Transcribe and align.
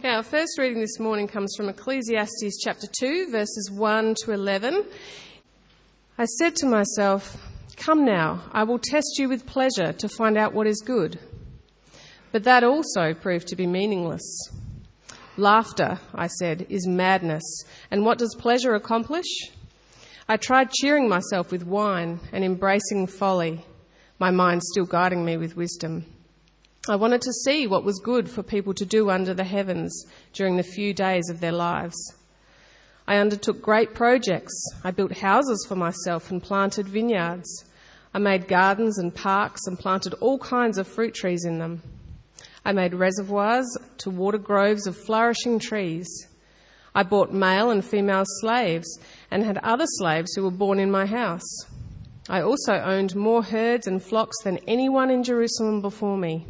Okay, 0.00 0.14
our 0.14 0.22
first 0.22 0.56
reading 0.58 0.80
this 0.80 0.98
morning 0.98 1.28
comes 1.28 1.54
from 1.54 1.68
Ecclesiastes 1.68 2.58
chapter 2.64 2.86
2, 3.00 3.30
verses 3.30 3.70
1 3.70 4.14
to 4.24 4.32
11. 4.32 4.86
I 6.16 6.24
said 6.24 6.56
to 6.56 6.66
myself, 6.66 7.36
Come 7.76 8.06
now, 8.06 8.44
I 8.50 8.62
will 8.62 8.78
test 8.78 9.18
you 9.18 9.28
with 9.28 9.44
pleasure 9.44 9.92
to 9.92 10.08
find 10.08 10.38
out 10.38 10.54
what 10.54 10.66
is 10.66 10.80
good. 10.80 11.20
But 12.32 12.44
that 12.44 12.64
also 12.64 13.12
proved 13.12 13.48
to 13.48 13.56
be 13.56 13.66
meaningless. 13.66 14.22
Laughter, 15.36 16.00
I 16.14 16.28
said, 16.28 16.64
is 16.70 16.86
madness. 16.86 17.64
And 17.90 18.02
what 18.02 18.16
does 18.16 18.34
pleasure 18.38 18.74
accomplish? 18.74 19.50
I 20.26 20.38
tried 20.38 20.70
cheering 20.70 21.10
myself 21.10 21.52
with 21.52 21.66
wine 21.66 22.20
and 22.32 22.42
embracing 22.42 23.06
folly, 23.06 23.66
my 24.18 24.30
mind 24.30 24.62
still 24.62 24.86
guiding 24.86 25.26
me 25.26 25.36
with 25.36 25.56
wisdom. 25.56 26.06
I 26.90 26.96
wanted 26.96 27.20
to 27.20 27.32
see 27.32 27.68
what 27.68 27.84
was 27.84 28.00
good 28.00 28.28
for 28.28 28.42
people 28.42 28.74
to 28.74 28.84
do 28.84 29.10
under 29.10 29.32
the 29.32 29.44
heavens 29.44 30.06
during 30.32 30.56
the 30.56 30.64
few 30.64 30.92
days 30.92 31.30
of 31.30 31.38
their 31.38 31.52
lives. 31.52 31.96
I 33.06 33.18
undertook 33.18 33.62
great 33.62 33.94
projects. 33.94 34.52
I 34.82 34.90
built 34.90 35.12
houses 35.18 35.64
for 35.68 35.76
myself 35.76 36.32
and 36.32 36.42
planted 36.42 36.88
vineyards. 36.88 37.64
I 38.12 38.18
made 38.18 38.48
gardens 38.48 38.98
and 38.98 39.14
parks 39.14 39.68
and 39.68 39.78
planted 39.78 40.14
all 40.14 40.40
kinds 40.40 40.78
of 40.78 40.88
fruit 40.88 41.14
trees 41.14 41.44
in 41.44 41.60
them. 41.60 41.80
I 42.64 42.72
made 42.72 42.94
reservoirs 42.94 43.68
to 43.98 44.10
water 44.10 44.38
groves 44.38 44.88
of 44.88 44.96
flourishing 44.96 45.60
trees. 45.60 46.08
I 46.92 47.04
bought 47.04 47.32
male 47.32 47.70
and 47.70 47.84
female 47.84 48.24
slaves 48.40 48.98
and 49.30 49.44
had 49.44 49.58
other 49.58 49.86
slaves 49.86 50.34
who 50.34 50.42
were 50.42 50.50
born 50.50 50.80
in 50.80 50.90
my 50.90 51.06
house. 51.06 51.66
I 52.28 52.42
also 52.42 52.74
owned 52.74 53.14
more 53.14 53.44
herds 53.44 53.86
and 53.86 54.02
flocks 54.02 54.42
than 54.42 54.58
anyone 54.66 55.10
in 55.10 55.22
Jerusalem 55.22 55.82
before 55.82 56.16
me. 56.16 56.48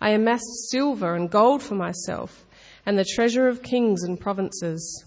I 0.00 0.10
amassed 0.10 0.70
silver 0.70 1.14
and 1.14 1.30
gold 1.30 1.62
for 1.62 1.74
myself 1.74 2.46
and 2.86 2.98
the 2.98 3.04
treasure 3.04 3.48
of 3.48 3.62
kings 3.62 4.02
and 4.02 4.18
provinces. 4.18 5.04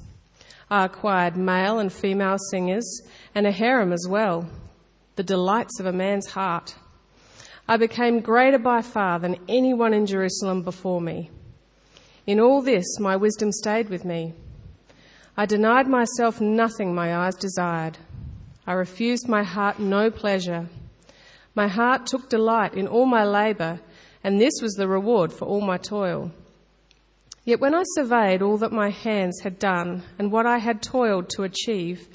I 0.69 0.85
acquired 0.85 1.35
male 1.35 1.79
and 1.79 1.91
female 1.91 2.37
singers 2.49 3.01
and 3.33 3.47
a 3.47 3.51
harem 3.51 3.91
as 3.93 4.05
well, 4.07 4.47
the 5.15 5.23
delights 5.23 5.79
of 5.79 5.85
a 5.85 5.93
man's 5.93 6.27
heart. 6.27 6.75
I 7.67 7.77
became 7.77 8.19
greater 8.19 8.59
by 8.59 8.81
far 8.81 9.19
than 9.19 9.39
anyone 9.47 9.93
in 9.93 10.05
Jerusalem 10.05 10.61
before 10.61 11.01
me. 11.01 11.29
In 12.27 12.39
all 12.39 12.61
this, 12.61 12.99
my 12.99 13.15
wisdom 13.15 13.51
stayed 13.51 13.89
with 13.89 14.05
me. 14.05 14.33
I 15.37 15.45
denied 15.45 15.87
myself 15.87 16.41
nothing 16.41 16.93
my 16.93 17.15
eyes 17.15 17.35
desired. 17.35 17.97
I 18.67 18.73
refused 18.73 19.27
my 19.27 19.43
heart 19.43 19.79
no 19.79 20.11
pleasure. 20.11 20.67
My 21.55 21.67
heart 21.67 22.05
took 22.05 22.29
delight 22.29 22.75
in 22.75 22.87
all 22.87 23.05
my 23.05 23.23
labour 23.23 23.79
and 24.23 24.39
this 24.39 24.53
was 24.61 24.73
the 24.73 24.87
reward 24.87 25.33
for 25.33 25.45
all 25.45 25.61
my 25.61 25.77
toil. 25.77 26.31
Yet 27.43 27.59
when 27.59 27.73
I 27.73 27.83
surveyed 27.95 28.41
all 28.41 28.57
that 28.57 28.71
my 28.71 28.89
hands 28.89 29.39
had 29.41 29.57
done 29.57 30.03
and 30.19 30.31
what 30.31 30.45
I 30.45 30.59
had 30.59 30.83
toiled 30.83 31.29
to 31.31 31.43
achieve, 31.43 32.07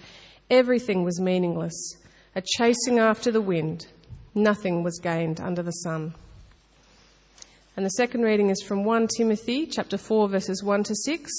everything 0.48 1.02
was 1.02 1.20
meaningless, 1.20 1.96
a 2.36 2.42
chasing 2.56 3.00
after 3.00 3.32
the 3.32 3.40
wind. 3.40 3.86
Nothing 4.34 4.84
was 4.84 5.00
gained 5.02 5.40
under 5.40 5.62
the 5.62 5.72
sun. 5.72 6.14
And 7.76 7.84
the 7.84 7.90
second 7.90 8.22
reading 8.22 8.50
is 8.50 8.62
from 8.62 8.84
1 8.84 9.08
Timothy 9.16 9.66
chapter 9.66 9.98
4 9.98 10.28
verses 10.28 10.62
1 10.62 10.84
to 10.84 10.94
6. 10.94 11.32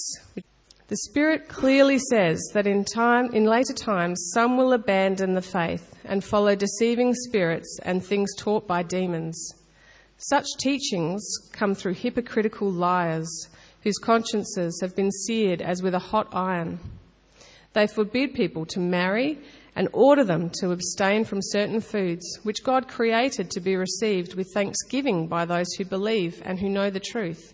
The 0.89 0.97
Spirit 0.97 1.47
clearly 1.47 1.99
says 1.99 2.41
that 2.53 2.67
in 2.67 2.85
time, 2.85 3.33
in 3.33 3.45
later 3.45 3.73
times, 3.73 4.31
some 4.33 4.57
will 4.57 4.73
abandon 4.73 5.33
the 5.33 5.41
faith 5.41 5.95
and 6.05 6.23
follow 6.23 6.55
deceiving 6.55 7.13
spirits 7.13 7.79
and 7.83 8.03
things 8.03 8.33
taught 8.37 8.67
by 8.67 8.83
demons 8.83 9.53
such 10.17 10.45
teachings 10.59 11.23
come 11.51 11.75
through 11.75 11.93
hypocritical 11.93 12.71
liars 12.71 13.49
whose 13.83 13.97
consciences 13.99 14.79
have 14.81 14.95
been 14.95 15.11
seared 15.11 15.61
as 15.61 15.83
with 15.83 15.93
a 15.93 15.99
hot 15.99 16.27
iron. 16.33 16.79
They 17.73 17.87
forbid 17.87 18.33
people 18.33 18.65
to 18.67 18.79
marry 18.79 19.37
and 19.75 19.87
order 19.93 20.23
them 20.23 20.49
to 20.59 20.71
abstain 20.71 21.23
from 21.23 21.39
certain 21.41 21.79
foods 21.79 22.39
which 22.41 22.63
God 22.63 22.87
created 22.87 23.51
to 23.51 23.59
be 23.59 23.75
received 23.75 24.33
with 24.33 24.51
thanksgiving 24.51 25.27
by 25.27 25.45
those 25.45 25.71
who 25.73 25.85
believe 25.85 26.41
and 26.43 26.59
who 26.59 26.67
know 26.67 26.89
the 26.89 26.99
truth. 26.99 27.53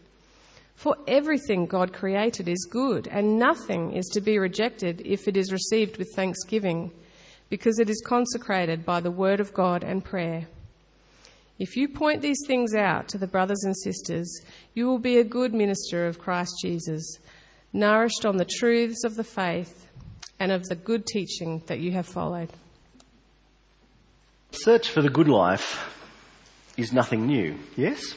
For 0.75 0.95
everything 1.05 1.65
God 1.65 1.91
created 1.91 2.47
is 2.47 2.67
good, 2.71 3.07
and 3.07 3.37
nothing 3.37 3.91
is 3.91 4.07
to 4.13 4.21
be 4.21 4.39
rejected 4.39 5.01
if 5.05 5.27
it 5.27 5.35
is 5.35 5.51
received 5.51 5.97
with 5.97 6.13
thanksgiving, 6.15 6.91
because 7.49 7.77
it 7.79 7.89
is 7.89 8.01
consecrated 8.05 8.85
by 8.85 9.01
the 9.01 9.11
word 9.11 9.39
of 9.39 9.53
God 9.53 9.83
and 9.83 10.03
prayer. 10.03 10.47
If 11.59 11.77
you 11.77 11.87
point 11.87 12.21
these 12.21 12.41
things 12.47 12.73
out 12.73 13.07
to 13.09 13.17
the 13.17 13.27
brothers 13.27 13.63
and 13.63 13.75
sisters, 13.77 14.41
you 14.73 14.87
will 14.87 14.99
be 14.99 15.17
a 15.17 15.23
good 15.23 15.53
minister 15.53 16.07
of 16.07 16.19
Christ 16.19 16.53
Jesus, 16.61 17.19
nourished 17.71 18.25
on 18.25 18.37
the 18.37 18.45
truths 18.45 19.03
of 19.03 19.15
the 19.15 19.23
faith 19.23 19.87
and 20.39 20.51
of 20.51 20.63
the 20.63 20.75
good 20.75 21.05
teaching 21.05 21.61
that 21.67 21.79
you 21.79 21.91
have 21.91 22.07
followed. 22.07 22.49
Search 24.51 24.89
for 24.89 25.01
the 25.01 25.09
good 25.09 25.27
life 25.27 25.89
is 26.75 26.91
nothing 26.91 27.27
new, 27.27 27.57
yes? 27.75 28.15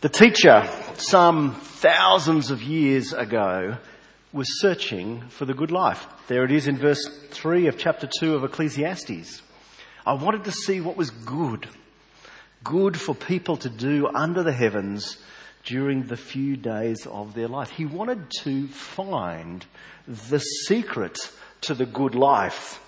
The 0.00 0.08
teacher, 0.08 0.68
some 0.94 1.54
thousands 1.54 2.50
of 2.50 2.62
years 2.62 3.12
ago, 3.12 3.76
was 4.32 4.60
searching 4.60 5.22
for 5.28 5.46
the 5.46 5.54
good 5.54 5.70
life. 5.70 6.06
There 6.28 6.44
it 6.44 6.52
is 6.52 6.68
in 6.68 6.76
verse 6.76 7.04
3 7.30 7.66
of 7.66 7.78
chapter 7.78 8.08
2 8.20 8.34
of 8.34 8.44
Ecclesiastes. 8.44 9.42
I 10.06 10.12
wanted 10.12 10.44
to 10.44 10.52
see 10.52 10.80
what 10.80 10.96
was 10.96 11.10
good. 11.10 11.66
Good 12.64 13.00
for 13.00 13.14
people 13.14 13.56
to 13.58 13.68
do 13.68 14.08
under 14.08 14.42
the 14.42 14.52
heavens 14.52 15.16
during 15.64 16.04
the 16.04 16.16
few 16.16 16.56
days 16.56 17.06
of 17.06 17.34
their 17.34 17.48
life. 17.48 17.70
He 17.70 17.86
wanted 17.86 18.30
to 18.42 18.66
find 18.68 19.64
the 20.06 20.38
secret 20.38 21.18
to 21.62 21.74
the 21.74 21.86
good 21.86 22.14
life. 22.14 22.82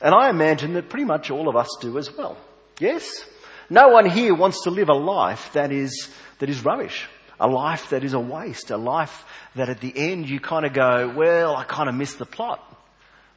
And 0.00 0.14
I 0.14 0.30
imagine 0.30 0.74
that 0.74 0.88
pretty 0.88 1.04
much 1.04 1.30
all 1.30 1.48
of 1.48 1.56
us 1.56 1.68
do 1.80 1.98
as 1.98 2.14
well. 2.16 2.36
Yes? 2.80 3.24
No 3.70 3.88
one 3.88 4.08
here 4.08 4.34
wants 4.34 4.62
to 4.64 4.70
live 4.70 4.88
a 4.88 4.94
life 4.94 5.52
that 5.52 5.72
is, 5.72 6.10
that 6.38 6.48
is 6.48 6.64
rubbish. 6.64 7.06
A 7.38 7.48
life 7.48 7.90
that 7.90 8.04
is 8.04 8.14
a 8.14 8.20
waste. 8.20 8.70
A 8.70 8.76
life 8.76 9.24
that 9.54 9.68
at 9.68 9.80
the 9.80 9.92
end 9.94 10.28
you 10.28 10.40
kind 10.40 10.64
of 10.64 10.72
go, 10.72 11.12
well, 11.14 11.54
I 11.56 11.64
kind 11.64 11.88
of 11.88 11.94
missed 11.94 12.18
the 12.18 12.26
plot. 12.26 12.62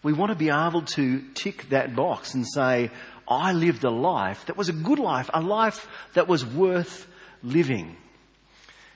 We 0.02 0.14
want 0.14 0.32
to 0.32 0.38
be 0.38 0.50
able 0.50 0.84
to 0.84 1.22
tick 1.34 1.70
that 1.70 1.96
box 1.96 2.34
and 2.34 2.46
say, 2.48 2.90
I 3.30 3.54
lived 3.54 3.84
a 3.84 3.92
life 3.92 4.48
that 4.48 4.58
was 4.58 4.70
a 4.70 4.74
good 4.74 5.00
life, 5.00 5.30
a 5.34 5.42
life 5.42 5.88
that 6.16 6.28
was 6.28 6.46
worth 6.46 7.08
living. 7.44 7.96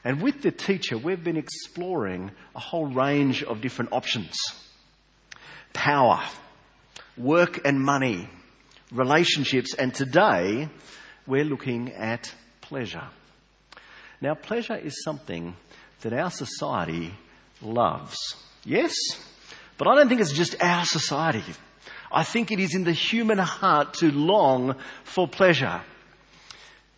And 0.03 0.21
with 0.21 0.41
the 0.41 0.51
teacher, 0.51 0.97
we've 0.97 1.23
been 1.23 1.38
exploring 1.38 2.31
a 2.55 2.59
whole 2.59 2.88
range 2.88 3.44
of 3.44 3.61
different 3.61 3.94
options. 3.94 4.35
Power, 5.71 6.21
work 7.16 7.61
and 7.66 7.79
money, 7.79 8.27
relationships, 8.91 9.73
and 9.75 9.94
today 9.94 10.67
we're 11.25 11.45
looking 11.45 11.94
at 11.94 12.33
pleasure. 12.61 13.07
Now, 14.19 14.33
pleasure 14.33 14.75
is 14.75 15.03
something 15.03 15.55
that 16.01 16.13
our 16.13 16.31
society 16.31 17.13
loves. 17.61 18.17
Yes? 18.65 18.95
But 19.77 19.88
I 19.88 19.95
don't 19.95 20.09
think 20.09 20.21
it's 20.21 20.31
just 20.31 20.61
our 20.61 20.85
society. 20.85 21.44
I 22.13 22.24
think 22.24 22.51
it 22.51 22.59
is 22.59 22.75
in 22.75 22.84
the 22.84 22.91
human 22.91 23.40
heart 23.40 23.96
to 23.96 24.12
long 24.12 24.75
for 25.03 25.28
pleasure. 25.28 25.81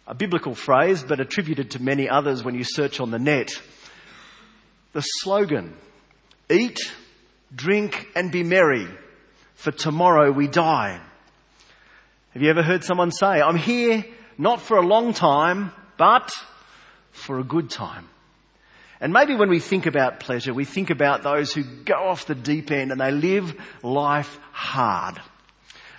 A 0.08 0.14
biblical 0.14 0.54
phrase, 0.54 1.04
but 1.04 1.20
attributed 1.20 1.72
to 1.72 1.82
many 1.82 2.10
others 2.10 2.44
when 2.44 2.54
you 2.54 2.64
search 2.64 3.00
on 3.00 3.12
the 3.12 3.18
net. 3.18 3.50
The 4.94 5.02
slogan, 5.02 5.74
eat, 6.50 6.78
drink 7.54 8.08
and 8.16 8.32
be 8.32 8.44
merry, 8.44 8.88
for 9.56 9.72
tomorrow 9.72 10.32
we 10.32 10.48
die. 10.48 11.00
Have 12.34 12.42
you 12.42 12.50
ever 12.50 12.62
heard 12.62 12.84
someone 12.84 13.12
say, 13.12 13.42
I'm 13.42 13.56
here 13.56 14.06
not 14.38 14.62
for 14.62 14.78
a 14.78 14.86
long 14.86 15.14
time, 15.14 15.72
but 15.98 16.32
for 17.12 17.40
a 17.40 17.44
good 17.44 17.70
time? 17.70 18.10
And 19.06 19.14
maybe 19.14 19.36
when 19.36 19.52
we 19.52 19.60
think 19.60 19.86
about 19.86 20.20
pleasure, 20.20 20.52
we 20.52 20.66
think 20.66 20.90
about 20.90 21.22
those 21.22 21.54
who 21.54 21.64
go 21.64 21.94
off 21.94 22.26
the 22.26 22.34
deep 22.34 22.72
end 22.72 22.92
and 22.92 23.00
they 23.00 23.12
live 23.12 23.54
life 23.84 24.40
hard. 24.52 25.22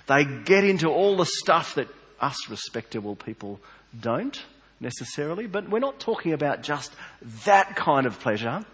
They 0.09 0.25
get 0.25 0.65
into 0.65 0.89
all 0.89 1.17
the 1.17 1.25
stuff 1.25 1.77
that 1.77 1.87
us 2.21 2.51
respectable 2.51 3.15
people 3.15 3.61
don't 3.97 4.37
necessarily, 4.81 5.47
but 5.47 5.69
we're 5.69 5.79
not 5.79 6.01
talking 6.01 6.33
about 6.33 6.65
just 6.65 6.93
that 7.45 7.77
kind 7.77 8.07
of 8.07 8.19
pleasure. 8.19 8.65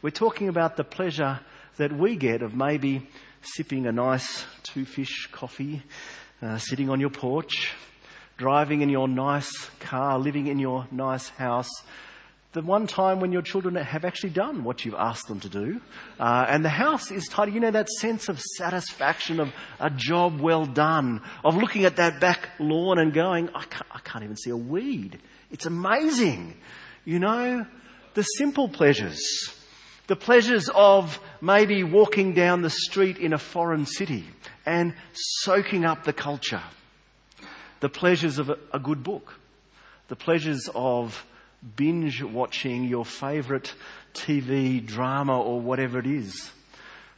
We're 0.00 0.10
talking 0.12 0.48
about 0.48 0.78
the 0.78 0.84
pleasure 0.84 1.38
that 1.76 1.92
we 1.92 2.16
get 2.16 2.40
of 2.40 2.54
maybe 2.54 3.06
sipping 3.42 3.86
a 3.86 3.92
nice 3.92 4.46
two 4.62 4.86
fish 4.86 5.28
coffee, 5.30 5.82
uh, 6.40 6.56
sitting 6.56 6.88
on 6.88 7.00
your 7.00 7.10
porch, 7.10 7.74
driving 8.38 8.80
in 8.80 8.88
your 8.88 9.08
nice 9.08 9.52
car, 9.80 10.18
living 10.18 10.46
in 10.46 10.58
your 10.58 10.86
nice 10.90 11.28
house, 11.28 11.68
the 12.52 12.62
one 12.62 12.86
time 12.86 13.20
when 13.20 13.30
your 13.30 13.42
children 13.42 13.74
have 13.74 14.04
actually 14.04 14.30
done 14.30 14.64
what 14.64 14.84
you've 14.84 14.94
asked 14.94 15.28
them 15.28 15.40
to 15.40 15.48
do, 15.48 15.80
uh, 16.18 16.46
and 16.48 16.64
the 16.64 16.70
house 16.70 17.10
is 17.10 17.28
tidy. 17.28 17.52
You 17.52 17.60
know, 17.60 17.70
that 17.70 17.88
sense 17.88 18.28
of 18.28 18.40
satisfaction 18.40 19.38
of 19.38 19.52
a 19.78 19.90
job 19.90 20.40
well 20.40 20.64
done, 20.64 21.20
of 21.44 21.56
looking 21.56 21.84
at 21.84 21.96
that 21.96 22.20
back 22.20 22.48
lawn 22.58 22.98
and 22.98 23.12
going, 23.12 23.50
I 23.54 23.64
can't, 23.64 23.86
I 23.90 23.98
can't 24.00 24.24
even 24.24 24.36
see 24.36 24.50
a 24.50 24.56
weed. 24.56 25.18
It's 25.50 25.66
amazing. 25.66 26.54
You 27.04 27.18
know, 27.18 27.66
the 28.14 28.22
simple 28.22 28.68
pleasures. 28.68 29.20
The 30.06 30.16
pleasures 30.16 30.70
of 30.74 31.20
maybe 31.42 31.84
walking 31.84 32.32
down 32.32 32.62
the 32.62 32.70
street 32.70 33.18
in 33.18 33.34
a 33.34 33.38
foreign 33.38 33.84
city 33.84 34.24
and 34.64 34.94
soaking 35.12 35.84
up 35.84 36.04
the 36.04 36.14
culture. 36.14 36.62
The 37.80 37.90
pleasures 37.90 38.38
of 38.38 38.48
a, 38.48 38.58
a 38.72 38.78
good 38.78 39.04
book. 39.04 39.34
The 40.08 40.16
pleasures 40.16 40.70
of 40.74 41.26
binge 41.76 42.22
watching 42.22 42.84
your 42.84 43.04
favourite 43.04 43.74
TV 44.14 44.84
drama 44.84 45.40
or 45.40 45.60
whatever 45.60 45.98
it 45.98 46.06
is. 46.06 46.52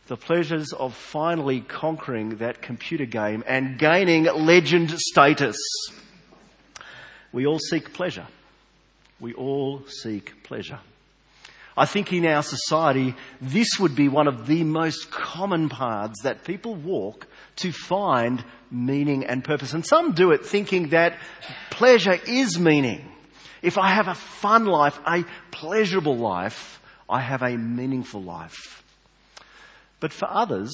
The 0.07 0.17
pleasures 0.17 0.73
of 0.73 0.95
finally 0.95 1.61
conquering 1.61 2.37
that 2.37 2.63
computer 2.63 3.05
game 3.05 3.45
and 3.47 3.79
gaining 3.79 4.25
legend 4.25 4.91
status. 4.91 5.57
We 7.33 7.47
all 7.47 7.59
seek 7.59 7.93
pleasure. 7.93 8.27
We 9.21 9.35
all 9.35 9.87
seek 9.87 10.43
pleasure. 10.43 10.81
I 11.77 11.87
think 11.87 12.13
in 12.13 12.27
our 12.27 12.43
society, 12.43 13.15
this 13.41 13.79
would 13.79 13.95
be 13.95 14.09
one 14.09 14.27
of 14.27 14.47
the 14.47 14.65
most 14.65 15.11
common 15.11 15.69
paths 15.69 16.23
that 16.25 16.45
people 16.45 16.75
walk 16.75 17.27
to 17.57 17.73
find 17.73 18.45
meaning 18.71 19.25
and 19.25 19.45
purpose. 19.45 19.73
And 19.73 19.87
some 19.87 20.13
do 20.13 20.33
it 20.33 20.45
thinking 20.45 20.89
that 20.89 21.19
pleasure 21.71 22.19
is 22.27 22.59
meaning. 22.59 23.07
If 23.63 23.79
I 23.79 23.89
have 23.89 24.09
a 24.09 24.15
fun 24.15 24.67
life, 24.67 24.99
a 25.07 25.25
pleasurable 25.51 26.17
life, 26.17 26.81
I 27.09 27.21
have 27.21 27.43
a 27.43 27.57
meaningful 27.57 28.23
life. 28.23 28.83
But 29.99 30.13
for 30.13 30.29
others, 30.31 30.73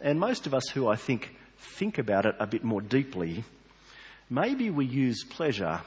and 0.00 0.20
most 0.20 0.46
of 0.46 0.54
us 0.54 0.68
who 0.68 0.88
I 0.88 0.96
think 0.96 1.34
think 1.58 1.98
about 1.98 2.26
it 2.26 2.36
a 2.38 2.46
bit 2.46 2.62
more 2.62 2.80
deeply, 2.80 3.44
maybe 4.30 4.70
we 4.70 4.86
use 4.86 5.24
pleasure 5.24 5.80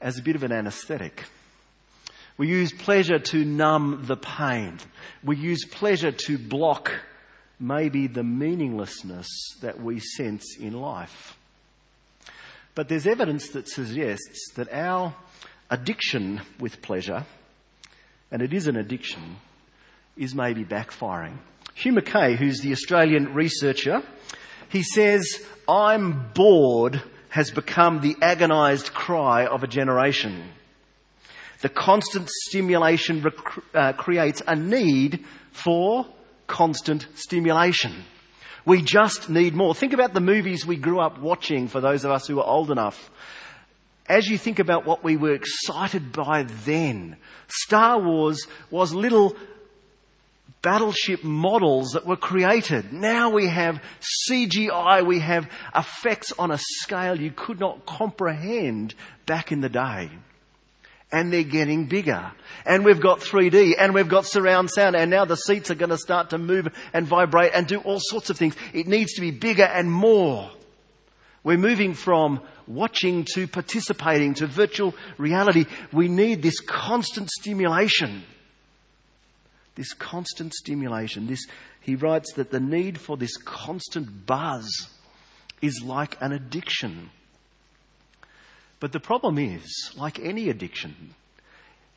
as 0.00 0.18
a 0.18 0.22
bit 0.22 0.36
of 0.36 0.42
an 0.42 0.52
anesthetic. 0.52 1.24
We 2.36 2.48
use 2.48 2.72
pleasure 2.72 3.18
to 3.18 3.44
numb 3.44 4.04
the 4.06 4.16
pain. 4.16 4.78
We 5.22 5.36
use 5.36 5.64
pleasure 5.64 6.12
to 6.12 6.38
block 6.38 6.92
maybe 7.60 8.06
the 8.08 8.24
meaninglessness 8.24 9.28
that 9.60 9.80
we 9.80 10.00
sense 10.00 10.56
in 10.58 10.74
life. 10.74 11.36
But 12.74 12.88
there's 12.88 13.06
evidence 13.06 13.50
that 13.50 13.68
suggests 13.68 14.52
that 14.56 14.72
our 14.72 15.14
addiction 15.70 16.40
with 16.60 16.82
pleasure, 16.82 17.24
and 18.30 18.42
it 18.42 18.52
is 18.52 18.66
an 18.66 18.76
addiction, 18.76 19.36
is 20.16 20.34
maybe 20.34 20.64
backfiring. 20.64 21.38
Hugh 21.74 21.92
Mackay, 21.92 22.36
who's 22.36 22.60
the 22.60 22.72
Australian 22.72 23.34
researcher, 23.34 24.02
he 24.68 24.82
says, 24.82 25.44
I'm 25.68 26.30
bored 26.34 27.02
has 27.30 27.50
become 27.50 28.00
the 28.00 28.16
agonised 28.22 28.94
cry 28.94 29.46
of 29.46 29.62
a 29.64 29.66
generation. 29.66 30.50
The 31.62 31.68
constant 31.68 32.28
stimulation 32.28 33.22
rec- 33.22 33.74
uh, 33.74 33.92
creates 33.94 34.42
a 34.46 34.54
need 34.54 35.24
for 35.50 36.06
constant 36.46 37.06
stimulation. 37.14 38.04
We 38.66 38.82
just 38.82 39.28
need 39.28 39.54
more. 39.54 39.74
Think 39.74 39.92
about 39.92 40.14
the 40.14 40.20
movies 40.20 40.64
we 40.64 40.76
grew 40.76 41.00
up 41.00 41.18
watching 41.18 41.68
for 41.68 41.80
those 41.80 42.04
of 42.04 42.10
us 42.10 42.26
who 42.26 42.38
are 42.40 42.46
old 42.46 42.70
enough. 42.70 43.10
As 44.06 44.28
you 44.28 44.36
think 44.36 44.58
about 44.58 44.84
what 44.84 45.02
we 45.02 45.16
were 45.16 45.32
excited 45.32 46.12
by 46.12 46.42
then, 46.64 47.16
Star 47.48 47.98
Wars 47.98 48.46
was 48.70 48.92
little 48.92 49.34
battleship 50.60 51.24
models 51.24 51.92
that 51.92 52.06
were 52.06 52.16
created. 52.16 52.92
Now 52.92 53.30
we 53.30 53.46
have 53.46 53.82
CGI, 54.28 55.06
we 55.06 55.20
have 55.20 55.48
effects 55.74 56.32
on 56.38 56.50
a 56.50 56.58
scale 56.58 57.20
you 57.20 57.30
could 57.30 57.60
not 57.60 57.86
comprehend 57.86 58.94
back 59.26 59.52
in 59.52 59.60
the 59.60 59.68
day. 59.68 60.10
And 61.12 61.32
they're 61.32 61.44
getting 61.44 61.84
bigger. 61.84 62.32
And 62.66 62.84
we've 62.84 63.00
got 63.00 63.20
3D 63.20 63.74
and 63.78 63.94
we've 63.94 64.08
got 64.08 64.26
surround 64.26 64.70
sound 64.70 64.96
and 64.96 65.10
now 65.10 65.24
the 65.24 65.36
seats 65.36 65.70
are 65.70 65.76
going 65.76 65.90
to 65.90 65.98
start 65.98 66.30
to 66.30 66.38
move 66.38 66.68
and 66.92 67.06
vibrate 67.06 67.52
and 67.54 67.66
do 67.66 67.78
all 67.80 68.00
sorts 68.00 68.30
of 68.30 68.36
things. 68.36 68.56
It 68.72 68.86
needs 68.86 69.14
to 69.14 69.20
be 69.20 69.30
bigger 69.30 69.64
and 69.64 69.90
more. 69.90 70.50
We're 71.44 71.58
moving 71.58 71.92
from 71.92 72.40
watching 72.66 73.26
to 73.34 73.46
participating 73.46 74.34
to 74.34 74.46
virtual 74.46 74.94
reality. 75.18 75.66
We 75.92 76.08
need 76.08 76.42
this 76.42 76.60
constant 76.60 77.30
stimulation 77.30 78.24
this 79.74 79.92
constant 79.92 80.54
stimulation, 80.54 81.26
this, 81.26 81.46
he 81.80 81.96
writes 81.96 82.32
that 82.34 82.50
the 82.50 82.60
need 82.60 83.00
for 83.00 83.16
this 83.16 83.36
constant 83.36 84.26
buzz 84.26 84.88
is 85.60 85.82
like 85.84 86.16
an 86.20 86.32
addiction. 86.32 87.10
But 88.80 88.92
the 88.92 89.00
problem 89.00 89.38
is, 89.38 89.92
like 89.96 90.20
any 90.20 90.48
addiction, 90.48 91.14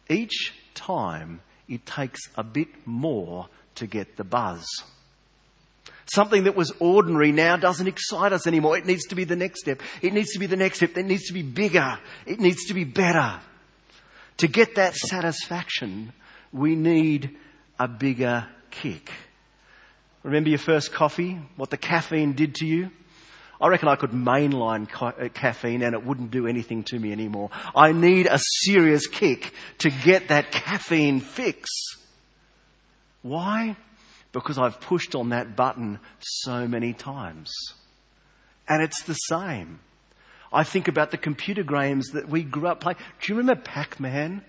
each 0.10 0.54
time 0.74 1.42
it 1.68 1.86
takes 1.86 2.22
a 2.36 2.44
bit 2.44 2.70
more 2.86 3.48
to 3.76 3.88
get 3.88 4.18
the 4.18 4.24
buzz. 4.24 4.66
Something 6.08 6.46
that 6.46 6.56
was 6.56 6.72
ordinary 6.80 7.32
now 7.32 7.58
doesn't 7.58 7.88
excite 7.88 8.32
us 8.32 8.48
anymore. 8.48 8.78
It 8.78 8.86
needs 8.86 9.06
to 9.08 9.16
be 9.16 9.26
the 9.26 9.36
next 9.36 9.60
step. 9.60 9.82
It 10.02 10.14
needs 10.14 10.32
to 10.34 10.40
be 10.40 10.46
the 10.46 10.56
next 10.56 10.78
step. 10.78 10.98
It 10.98 11.06
needs 11.06 11.28
to 11.28 11.34
be 11.34 11.44
bigger. 11.44 12.00
It 12.26 12.40
needs 12.40 12.66
to 12.66 12.74
be 12.74 12.86
better. 12.86 13.40
To 14.38 14.48
get 14.48 14.76
that 14.76 14.96
satisfaction, 14.96 16.14
we 16.54 16.76
need 16.76 17.36
a 17.80 17.88
bigger 17.88 18.48
kick. 18.72 19.12
Remember 20.24 20.50
your 20.50 20.60
first 20.60 20.94
coffee? 20.94 21.40
What 21.56 21.72
the 21.72 21.78
caffeine 21.78 22.34
did 22.34 22.56
to 22.56 22.66
you? 22.66 22.92
I 23.60 23.68
reckon 23.70 23.90
I 23.90 23.96
could 23.96 24.12
mainline 24.12 24.88
ca- 24.90 25.14
uh, 25.20 25.30
caffeine 25.30 25.82
and 25.82 25.96
it 25.96 26.06
wouldn't 26.06 26.32
do 26.32 26.48
anything 26.48 26.84
to 26.86 27.00
me 27.00 27.12
anymore. 27.12 27.50
I 27.76 27.92
need 27.92 28.28
a 28.28 28.38
serious 28.38 29.08
kick 29.08 29.52
to 29.80 29.90
get 29.90 30.28
that 30.28 30.52
caffeine 30.52 31.20
fix. 31.22 31.70
Why? 33.24 33.76
Because 34.40 34.58
I've 34.58 34.80
pushed 34.80 35.16
on 35.16 35.30
that 35.30 35.56
button 35.56 36.00
so 36.20 36.68
many 36.68 36.94
times. 36.94 37.52
And 38.68 38.84
it's 38.84 39.04
the 39.04 39.14
same. 39.14 39.80
I 40.52 40.64
think 40.64 40.88
about 40.88 41.12
the 41.12 41.18
computer 41.18 41.64
games 41.64 42.10
that 42.10 42.30
we 42.30 42.44
grew 42.44 42.68
up 42.68 42.80
playing. 42.80 42.98
Do 43.22 43.34
you 43.34 43.38
remember 43.38 43.62
Pac-Man? 43.62 44.44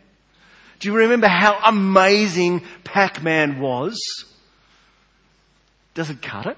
Do 0.79 0.88
you 0.88 0.96
remember 0.96 1.26
how 1.26 1.58
amazing 1.64 2.62
Pac-Man 2.85 3.61
was? 3.61 3.99
Does 5.94 6.11
it 6.11 6.23
cut 6.23 6.46
it? 6.46 6.56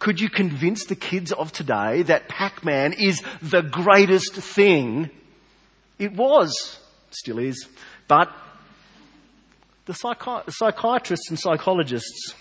Could 0.00 0.20
you 0.20 0.30
convince 0.30 0.86
the 0.86 0.96
kids 0.96 1.30
of 1.30 1.52
today 1.52 2.02
that 2.02 2.26
Pac-Man 2.26 2.94
is 2.94 3.22
the 3.42 3.62
greatest 3.62 4.32
thing? 4.34 5.10
It 5.98 6.14
was, 6.14 6.80
still 7.10 7.38
is, 7.38 7.68
but 8.08 8.32
the 9.90 9.96
psychi- 9.96 10.44
psychiatrists 10.48 11.30
and 11.30 11.38
psychologists, 11.38 12.34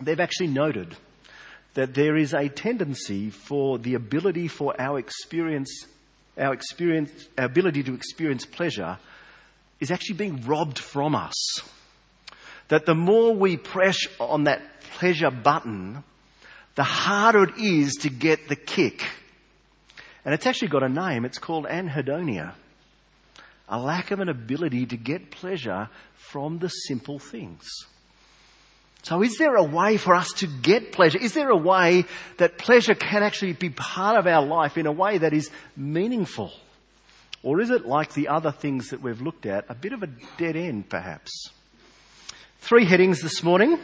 they've 0.00 0.18
actually 0.18 0.48
noted 0.48 0.96
that 1.74 1.94
there 1.94 2.16
is 2.16 2.34
a 2.34 2.48
tendency 2.48 3.30
for 3.30 3.78
the 3.78 3.94
ability 3.94 4.48
for 4.48 4.74
our 4.80 4.98
experience, 4.98 5.86
our 6.36 6.52
experience, 6.52 7.12
our 7.38 7.44
ability 7.44 7.84
to 7.84 7.94
experience 7.94 8.44
pleasure 8.44 8.98
is 9.78 9.92
actually 9.92 10.16
being 10.16 10.42
robbed 10.46 10.80
from 10.80 11.14
us. 11.14 11.34
That 12.68 12.86
the 12.86 12.94
more 12.96 13.36
we 13.36 13.56
press 13.56 14.08
on 14.18 14.44
that 14.44 14.60
pleasure 14.98 15.30
button, 15.30 16.02
the 16.74 16.82
harder 16.82 17.44
it 17.44 17.56
is 17.56 17.92
to 18.00 18.10
get 18.10 18.48
the 18.48 18.56
kick. 18.56 19.04
And 20.24 20.34
it's 20.34 20.46
actually 20.46 20.68
got 20.68 20.82
a 20.82 20.88
name. 20.88 21.24
It's 21.24 21.38
called 21.38 21.66
anhedonia. 21.66 22.54
A 23.68 23.78
lack 23.78 24.10
of 24.10 24.20
an 24.20 24.28
ability 24.28 24.86
to 24.86 24.96
get 24.96 25.30
pleasure 25.30 25.88
from 26.14 26.58
the 26.58 26.68
simple 26.68 27.18
things. 27.18 27.64
So 29.02 29.22
is 29.22 29.36
there 29.36 29.56
a 29.56 29.62
way 29.62 29.98
for 29.98 30.14
us 30.14 30.32
to 30.38 30.46
get 30.46 30.92
pleasure? 30.92 31.18
Is 31.18 31.34
there 31.34 31.50
a 31.50 31.56
way 31.56 32.04
that 32.38 32.56
pleasure 32.56 32.94
can 32.94 33.22
actually 33.22 33.52
be 33.52 33.68
part 33.68 34.18
of 34.18 34.26
our 34.26 34.44
life 34.44 34.78
in 34.78 34.86
a 34.86 34.92
way 34.92 35.18
that 35.18 35.34
is 35.34 35.50
meaningful? 35.76 36.52
Or 37.42 37.60
is 37.60 37.68
it 37.68 37.84
like 37.84 38.14
the 38.14 38.28
other 38.28 38.50
things 38.50 38.88
that 38.88 39.02
we've 39.02 39.20
looked 39.20 39.44
at, 39.44 39.66
a 39.68 39.74
bit 39.74 39.92
of 39.92 40.02
a 40.02 40.08
dead 40.38 40.56
end 40.56 40.88
perhaps? 40.88 41.50
Three 42.60 42.86
headings 42.86 43.20
this 43.20 43.42
morning. 43.42 43.78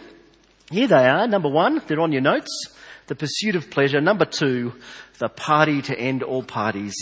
Here 0.71 0.89
they 0.89 1.07
are. 1.07 1.27
Number 1.27 1.51
one, 1.51 1.83
they're 1.87 2.01
on 2.01 2.13
your 2.13 2.23
notes. 2.23 2.69
The 3.09 3.15
pursuit 3.15 3.57
of 3.57 3.71
pleasure. 3.71 4.01
Number 4.01 4.25
two, 4.25 4.73
the 5.19 5.29
party 5.29 5.83
to 5.83 5.99
end 5.99 6.23
all 6.23 6.43
parties. 6.43 6.95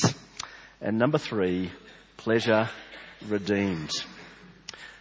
And 0.80 0.98
number 0.98 1.18
three, 1.18 1.70
pleasure 2.18 2.68
redeemed. 3.26 3.90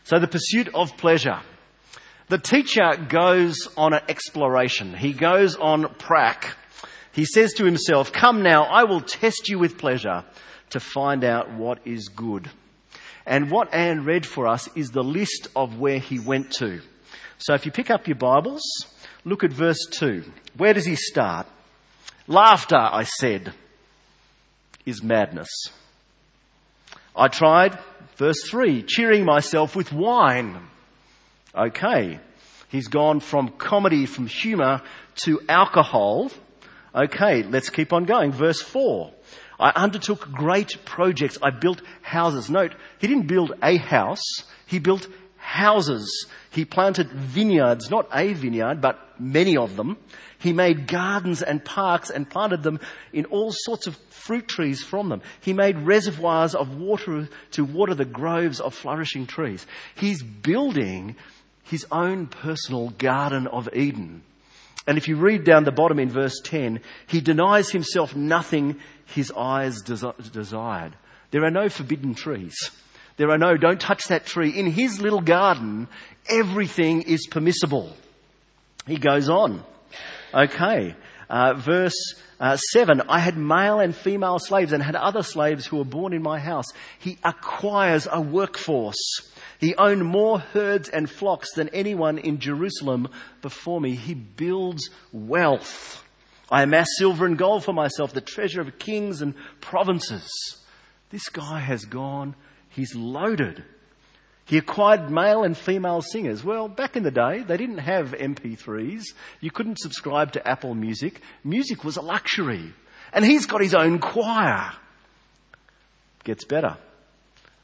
So 0.05 0.19
the 0.19 0.27
pursuit 0.27 0.69
of 0.73 0.95
pleasure. 0.95 1.41
The 2.29 2.37
teacher 2.37 2.95
goes 3.09 3.57
on 3.75 3.93
an 3.93 4.01
exploration. 4.07 4.93
He 4.95 5.11
goes 5.11 5.55
on 5.55 5.93
prac. 5.95 6.55
He 7.11 7.25
says 7.25 7.53
to 7.53 7.65
himself, 7.65 8.13
come 8.13 8.43
now, 8.43 8.63
I 8.63 8.85
will 8.85 9.01
test 9.01 9.49
you 9.49 9.59
with 9.59 9.77
pleasure 9.77 10.23
to 10.69 10.79
find 10.79 11.23
out 11.23 11.51
what 11.51 11.79
is 11.85 12.07
good. 12.07 12.49
And 13.25 13.51
what 13.51 13.73
Anne 13.73 14.05
read 14.05 14.25
for 14.25 14.47
us 14.47 14.69
is 14.75 14.91
the 14.91 15.03
list 15.03 15.47
of 15.55 15.79
where 15.79 15.99
he 15.99 16.19
went 16.19 16.51
to. 16.59 16.81
So 17.39 17.53
if 17.53 17.65
you 17.65 17.71
pick 17.71 17.89
up 17.89 18.07
your 18.07 18.15
Bibles, 18.15 18.63
look 19.25 19.43
at 19.43 19.51
verse 19.51 19.85
2. 19.91 20.23
Where 20.55 20.73
does 20.73 20.85
he 20.85 20.95
start? 20.95 21.47
Laughter, 22.27 22.77
I 22.77 23.03
said, 23.03 23.53
is 24.85 25.03
madness. 25.03 25.49
I 27.17 27.27
tried, 27.27 27.77
Verse 28.17 28.41
3, 28.49 28.81
cheering 28.83 29.25
myself 29.25 29.75
with 29.75 29.93
wine. 29.93 30.59
Okay. 31.55 32.19
He's 32.69 32.87
gone 32.87 33.19
from 33.19 33.49
comedy, 33.49 34.05
from 34.07 34.27
humour 34.27 34.81
to 35.23 35.39
alcohol. 35.47 36.31
Okay, 36.93 37.43
let's 37.43 37.69
keep 37.69 37.93
on 37.93 38.05
going. 38.05 38.31
Verse 38.31 38.61
4. 38.61 39.13
I 39.59 39.71
undertook 39.75 40.31
great 40.31 40.77
projects. 40.83 41.37
I 41.41 41.51
built 41.51 41.81
houses. 42.01 42.49
Note, 42.49 42.73
he 42.99 43.07
didn't 43.07 43.27
build 43.27 43.53
a 43.61 43.77
house. 43.77 44.23
He 44.65 44.79
built 44.79 45.07
houses. 45.47 46.27
He 46.51 46.65
planted 46.65 47.09
vineyards, 47.09 47.89
not 47.89 48.09
a 48.13 48.33
vineyard, 48.33 48.81
but 48.81 48.99
many 49.17 49.55
of 49.55 49.77
them. 49.77 49.97
He 50.39 50.51
made 50.51 50.87
gardens 50.87 51.41
and 51.41 51.63
parks 51.63 52.09
and 52.09 52.29
planted 52.29 52.63
them 52.63 52.81
in 53.13 53.25
all 53.25 53.51
sorts 53.51 53.87
of 53.87 53.95
fruit 54.09 54.47
trees 54.47 54.83
from 54.83 55.07
them. 55.07 55.21
He 55.39 55.53
made 55.53 55.77
reservoirs 55.79 56.53
of 56.53 56.75
water 56.77 57.29
to 57.51 57.63
water 57.63 57.95
the 57.95 58.03
groves 58.03 58.59
of 58.59 58.75
flourishing 58.75 59.25
trees. 59.25 59.65
He's 59.95 60.21
building 60.21 61.15
his 61.63 61.87
own 61.91 62.27
personal 62.27 62.89
Garden 62.89 63.47
of 63.47 63.69
Eden. 63.73 64.23
And 64.85 64.97
if 64.97 65.07
you 65.07 65.15
read 65.15 65.45
down 65.45 65.63
the 65.63 65.71
bottom 65.71 65.97
in 65.97 66.09
verse 66.09 66.39
10, 66.43 66.81
he 67.07 67.21
denies 67.21 67.69
himself 67.69 68.15
nothing 68.15 68.79
his 69.05 69.31
eyes 69.31 69.81
desired. 69.81 70.93
There 71.31 71.45
are 71.45 71.51
no 71.51 71.69
forbidden 71.69 72.15
trees. 72.15 72.55
There 73.17 73.31
are 73.31 73.37
no, 73.37 73.57
don't 73.57 73.81
touch 73.81 74.05
that 74.07 74.25
tree. 74.25 74.51
In 74.51 74.67
his 74.67 75.01
little 75.01 75.21
garden, 75.21 75.87
everything 76.29 77.01
is 77.01 77.27
permissible. 77.27 77.95
He 78.85 78.97
goes 78.97 79.27
on. 79.29 79.63
Okay. 80.33 80.95
Uh, 81.29 81.55
verse 81.55 82.15
uh, 82.39 82.55
7 82.55 83.01
I 83.09 83.19
had 83.19 83.37
male 83.37 83.79
and 83.79 83.95
female 83.95 84.39
slaves 84.39 84.71
and 84.71 84.81
had 84.81 84.95
other 84.95 85.23
slaves 85.23 85.65
who 85.65 85.77
were 85.77 85.85
born 85.85 86.13
in 86.13 86.21
my 86.21 86.39
house. 86.39 86.67
He 86.99 87.17
acquires 87.23 88.07
a 88.09 88.21
workforce. 88.21 89.31
He 89.59 89.75
owned 89.75 90.05
more 90.05 90.39
herds 90.39 90.87
and 90.87 91.09
flocks 91.09 91.53
than 91.53 91.69
anyone 91.69 92.19
in 92.19 92.39
Jerusalem 92.39 93.09
before 93.41 93.81
me. 93.81 93.95
He 93.95 94.13
builds 94.13 94.89
wealth. 95.11 96.03
I 96.49 96.63
amass 96.63 96.87
silver 96.97 97.25
and 97.25 97.37
gold 97.37 97.65
for 97.65 97.73
myself, 97.73 98.13
the 98.13 98.21
treasure 98.21 98.61
of 98.61 98.79
kings 98.79 99.21
and 99.21 99.33
provinces. 99.59 100.29
This 101.09 101.27
guy 101.29 101.59
has 101.59 101.85
gone, 101.85 102.35
he's 102.77 102.95
loaded. 102.95 103.63
He 104.45 104.57
acquired 104.57 105.11
male 105.11 105.43
and 105.43 105.57
female 105.57 106.01
singers. 106.01 106.41
Well, 106.41 106.69
back 106.69 106.95
in 106.95 107.03
the 107.03 107.11
day, 107.11 107.43
they 107.45 107.57
didn't 107.57 107.79
have 107.79 108.11
MP3s. 108.11 109.03
You 109.41 109.51
couldn't 109.51 109.79
subscribe 109.79 110.31
to 110.33 110.47
Apple 110.47 110.73
Music. 110.73 111.19
Music 111.43 111.83
was 111.83 111.97
a 111.97 112.01
luxury. 112.01 112.73
And 113.11 113.25
he's 113.25 113.45
got 113.45 113.59
his 113.59 113.73
own 113.73 113.99
choir. 113.99 114.71
Gets 116.23 116.45
better. 116.45 116.77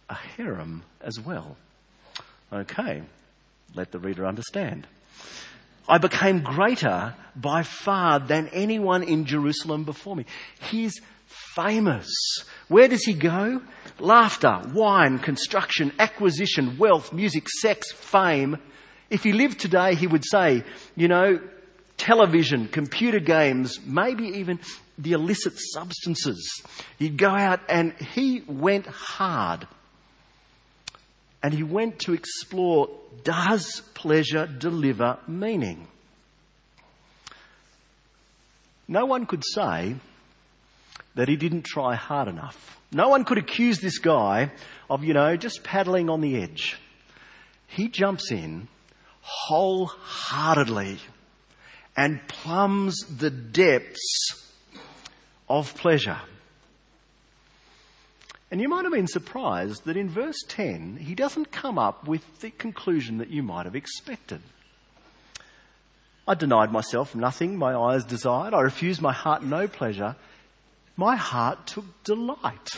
A 0.09 0.15
harem 0.15 0.83
as 0.99 1.19
well. 1.21 1.55
Okay, 2.51 3.01
let 3.73 3.91
the 3.91 3.99
reader 3.99 4.25
understand. 4.25 4.85
I 5.87 5.97
became 5.97 6.41
greater 6.41 7.13
by 7.35 7.63
far 7.63 8.19
than 8.19 8.49
anyone 8.49 9.03
in 9.03 9.25
Jerusalem 9.25 9.85
before 9.85 10.15
me. 10.15 10.25
He's 10.69 10.93
famous. 11.55 12.07
Where 12.73 12.87
does 12.87 13.03
he 13.03 13.13
go? 13.13 13.61
Laughter, 13.99 14.63
wine, 14.73 15.19
construction, 15.19 15.93
acquisition, 15.99 16.79
wealth, 16.79 17.13
music, 17.13 17.47
sex, 17.47 17.91
fame. 17.91 18.57
If 19.11 19.21
he 19.21 19.31
lived 19.31 19.59
today, 19.59 19.93
he 19.93 20.07
would 20.07 20.25
say, 20.25 20.63
you 20.95 21.07
know, 21.07 21.39
television, 21.97 22.67
computer 22.67 23.19
games, 23.19 23.79
maybe 23.85 24.23
even 24.39 24.59
the 24.97 25.11
illicit 25.11 25.53
substances. 25.55 26.63
He'd 26.97 27.15
go 27.15 27.29
out 27.29 27.59
and 27.69 27.93
he 27.93 28.41
went 28.47 28.87
hard 28.87 29.67
and 31.43 31.53
he 31.53 31.61
went 31.61 31.99
to 31.99 32.13
explore 32.13 32.89
does 33.23 33.83
pleasure 33.93 34.47
deliver 34.47 35.19
meaning? 35.27 35.87
No 38.87 39.05
one 39.05 39.27
could 39.27 39.43
say 39.45 39.97
that 41.15 41.27
he 41.27 41.35
didn't 41.35 41.63
try 41.63 41.95
hard 41.95 42.27
enough. 42.27 42.79
No 42.91 43.09
one 43.09 43.25
could 43.25 43.37
accuse 43.37 43.79
this 43.79 43.97
guy 43.97 44.51
of, 44.89 45.03
you 45.03 45.13
know, 45.13 45.35
just 45.35 45.63
paddling 45.63 46.09
on 46.09 46.21
the 46.21 46.41
edge. 46.41 46.77
He 47.67 47.87
jumps 47.87 48.31
in 48.31 48.67
wholeheartedly 49.21 50.99
and 51.95 52.19
plumbs 52.27 52.97
the 53.17 53.29
depths 53.29 54.51
of 55.49 55.75
pleasure. 55.75 56.19
And 58.51 58.61
you 58.61 58.69
might 58.69 58.83
have 58.83 58.93
been 58.93 59.07
surprised 59.07 59.85
that 59.85 59.97
in 59.97 60.09
verse 60.09 60.37
10, 60.47 60.97
he 60.97 61.15
doesn't 61.15 61.51
come 61.51 61.79
up 61.79 62.07
with 62.07 62.41
the 62.41 62.51
conclusion 62.51 63.17
that 63.17 63.29
you 63.29 63.41
might 63.41 63.65
have 63.65 63.75
expected. 63.75 64.41
I 66.27 66.35
denied 66.35 66.71
myself 66.71 67.15
nothing 67.15 67.57
my 67.57 67.75
eyes 67.75 68.05
desired. 68.05 68.53
I 68.53 68.61
refused 68.61 69.01
my 69.01 69.11
heart 69.11 69.43
no 69.43 69.67
pleasure. 69.67 70.15
My 70.95 71.15
heart 71.15 71.67
took 71.67 71.85
delight 72.03 72.69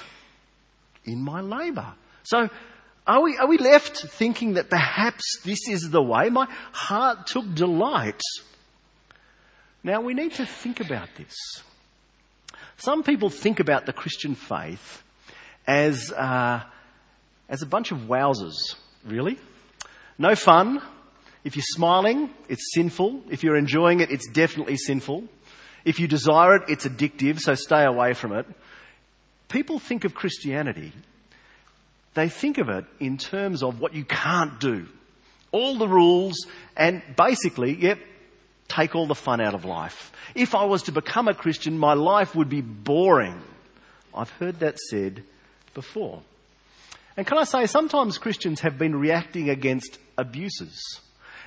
in 1.04 1.22
my 1.22 1.42
labour. 1.42 1.94
So, 2.24 2.50
are 3.08 3.22
we, 3.22 3.38
are 3.38 3.48
we 3.48 3.58
left 3.58 3.98
thinking 3.98 4.56
that 4.56 4.70
perhaps 4.70 5.24
this 5.44 5.68
is 5.70 5.90
the 5.92 6.02
way? 6.02 6.30
My 6.30 6.48
heart 6.72 7.28
took 7.28 7.54
delight. 7.54 8.22
Now, 9.84 10.02
we 10.02 10.16
need 10.16 10.34
to 10.34 10.46
think 10.46 10.80
about 10.80 11.10
this. 11.16 11.36
Some 12.78 13.04
people 13.04 13.30
think 13.30 13.60
about 13.60 13.86
the 13.86 13.94
Christian 13.94 14.34
faith 14.34 15.04
as, 15.68 16.12
uh, 16.12 16.64
as 17.48 17.62
a 17.62 17.68
bunch 17.68 17.92
of 17.92 18.00
wowsers, 18.00 18.56
really. 19.06 19.38
No 20.18 20.36
fun. 20.36 20.82
If 21.44 21.56
you're 21.56 21.64
smiling, 21.68 22.32
it's 22.50 22.74
sinful. 22.74 23.22
If 23.30 23.44
you're 23.44 23.56
enjoying 23.56 24.00
it, 24.00 24.10
it's 24.10 24.28
definitely 24.28 24.78
sinful. 24.78 25.26
If 25.86 26.00
you 26.00 26.08
desire 26.08 26.56
it, 26.56 26.64
it's 26.68 26.86
addictive, 26.86 27.40
so 27.40 27.54
stay 27.54 27.86
away 27.86 28.14
from 28.14 28.34
it. 28.34 28.48
People 29.48 29.80
think 29.80 30.04
of 30.04 30.16
Christianity, 30.16 30.92
they 32.16 32.30
think 32.30 32.58
of 32.58 32.70
it 32.70 32.86
in 33.00 33.18
terms 33.18 33.62
of 33.62 33.80
what 33.80 33.94
you 33.94 34.04
can't 34.04 34.60
do. 34.60 34.88
All 35.52 35.78
the 35.78 35.88
rules, 35.88 36.48
and 36.76 37.02
basically, 37.16 37.76
yep, 37.76 38.00
take 38.68 38.96
all 38.96 39.08
the 39.08 39.16
fun 39.16 39.40
out 39.40 39.54
of 39.54 39.64
life. 39.64 40.12
If 40.34 40.56
I 40.56 40.66
was 40.66 40.84
to 40.84 40.92
become 40.92 41.28
a 41.28 41.34
Christian, 41.34 41.78
my 41.78 41.94
life 41.94 42.36
would 42.36 42.50
be 42.50 42.62
boring. 42.62 43.40
I've 44.14 44.32
heard 44.32 44.60
that 44.60 44.78
said 44.90 45.24
before. 45.74 46.22
And 47.16 47.26
can 47.26 47.38
I 47.38 47.44
say, 47.44 47.66
sometimes 47.68 48.18
Christians 48.18 48.62
have 48.62 48.78
been 48.78 48.96
reacting 48.96 49.50
against 49.50 49.98
abuses. 50.18 51.00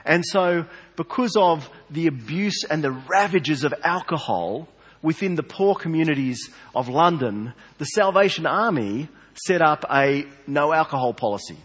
And 0.05 0.25
so, 0.25 0.67
because 0.97 1.37
of 1.37 1.69
the 1.91 2.07
abuse 2.07 2.65
and 2.65 2.83
the 2.83 2.91
ravages 2.91 3.65
of 3.65 3.75
alcohol 3.83 4.69
within 5.03 5.35
the 5.35 5.43
poor 5.43 5.75
communities 5.75 6.51
of 6.75 6.89
London, 6.89 7.53
the 7.79 7.85
Salvation 7.85 8.47
Army 8.47 9.09
set 9.47 9.63
up 9.63 9.85
a 9.91 10.27
no 10.47 10.73
alcohol 10.73 11.15
policy. 11.15 11.57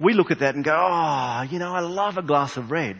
We 0.00 0.14
look 0.14 0.30
at 0.30 0.40
that 0.40 0.54
and 0.54 0.64
go, 0.64 0.76
oh, 0.76 1.42
you 1.42 1.58
know, 1.58 1.72
I 1.72 1.80
love 1.80 2.18
a 2.18 2.22
glass 2.22 2.56
of 2.56 2.70
red. 2.70 2.98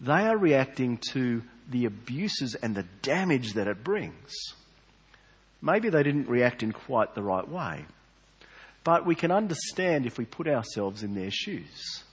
They 0.00 0.12
are 0.12 0.36
reacting 0.36 0.98
to 1.12 1.42
the 1.70 1.86
abuses 1.86 2.54
and 2.54 2.74
the 2.74 2.84
damage 3.02 3.54
that 3.54 3.66
it 3.66 3.82
brings. 3.82 4.34
Maybe 5.62 5.88
they 5.88 6.02
didn't 6.02 6.28
react 6.28 6.62
in 6.62 6.72
quite 6.72 7.14
the 7.14 7.22
right 7.22 7.48
way. 7.48 7.86
But 8.84 9.06
we 9.06 9.14
can 9.14 9.32
understand 9.32 10.06
if 10.06 10.18
we 10.18 10.26
put 10.26 10.46
ourselves 10.46 11.02
in 11.02 11.14
their 11.14 11.30
shoes. 11.30 12.04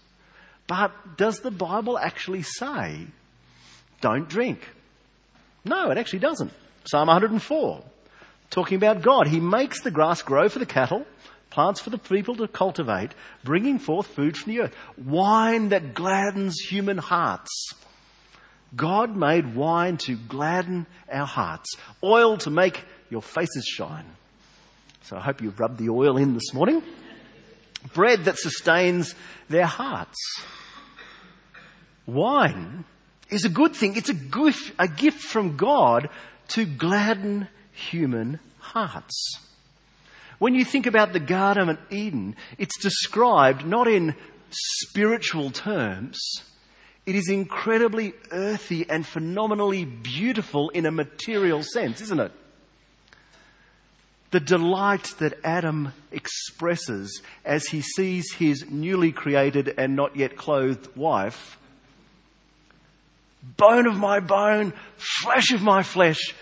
But 0.67 1.17
does 1.17 1.39
the 1.39 1.51
Bible 1.51 1.97
actually 1.97 2.43
say, 2.43 3.07
don't 4.01 4.27
drink? 4.29 4.59
No, 5.65 5.91
it 5.91 5.97
actually 5.97 6.19
doesn't. 6.19 6.51
Psalm 6.85 7.07
104, 7.07 7.81
talking 8.49 8.77
about 8.77 9.01
God. 9.01 9.27
He 9.27 9.39
makes 9.39 9.81
the 9.81 9.91
grass 9.91 10.21
grow 10.21 10.49
for 10.49 10.59
the 10.59 10.65
cattle, 10.65 11.05
plants 11.49 11.79
for 11.79 11.89
the 11.89 11.97
people 11.97 12.35
to 12.35 12.47
cultivate, 12.47 13.11
bringing 13.43 13.79
forth 13.79 14.07
food 14.07 14.35
from 14.35 14.53
the 14.53 14.61
earth. 14.61 14.75
Wine 14.97 15.69
that 15.69 15.93
gladdens 15.93 16.59
human 16.59 16.97
hearts. 16.97 17.73
God 18.75 19.15
made 19.15 19.55
wine 19.55 19.97
to 19.97 20.15
gladden 20.15 20.87
our 21.11 21.27
hearts, 21.27 21.75
oil 22.03 22.37
to 22.39 22.49
make 22.49 22.83
your 23.09 23.21
faces 23.21 23.65
shine. 23.65 24.05
So 25.03 25.15
I 25.15 25.19
hope 25.19 25.41
you've 25.41 25.59
rubbed 25.59 25.77
the 25.77 25.89
oil 25.89 26.17
in 26.17 26.33
this 26.33 26.53
morning. 26.53 26.81
Bread 27.93 28.25
that 28.25 28.37
sustains 28.37 29.15
their 29.49 29.65
hearts. 29.65 30.17
Wine 32.05 32.85
is 33.29 33.45
a 33.45 33.49
good 33.49 33.75
thing. 33.75 33.95
It's 33.95 34.09
a 34.09 34.13
gift, 34.13 34.73
a 34.79 34.87
gift 34.87 35.21
from 35.21 35.57
God 35.57 36.09
to 36.49 36.65
gladden 36.65 37.47
human 37.71 38.39
hearts. 38.59 39.39
When 40.39 40.55
you 40.55 40.65
think 40.65 40.85
about 40.85 41.13
the 41.13 41.19
Garden 41.19 41.69
of 41.69 41.77
Eden, 41.89 42.35
it's 42.57 42.77
described 42.79 43.65
not 43.65 43.87
in 43.87 44.15
spiritual 44.49 45.51
terms, 45.51 46.19
it 47.05 47.15
is 47.15 47.29
incredibly 47.29 48.13
earthy 48.31 48.89
and 48.89 49.05
phenomenally 49.05 49.85
beautiful 49.85 50.69
in 50.69 50.85
a 50.85 50.91
material 50.91 51.63
sense, 51.63 52.01
isn't 52.01 52.19
it? 52.19 52.31
The 54.33 54.39
delight 54.39 55.13
that 55.19 55.37
Adam 55.43 55.93
expresses 56.11 57.21
as 57.45 57.67
he 57.67 57.81
sees 57.81 58.33
his 58.33 58.65
newly 58.67 59.11
created 59.11 59.75
and 59.77 59.95
not 59.95 60.15
yet 60.15 60.35
clothed 60.35 60.87
wife, 60.97 61.59
bone 63.57 63.85
of 63.85 63.95
my 63.95 64.19
bone, 64.19 64.73
flesh 64.97 65.51
of 65.51 65.61
my 65.61 65.83
flesh. 65.83 66.33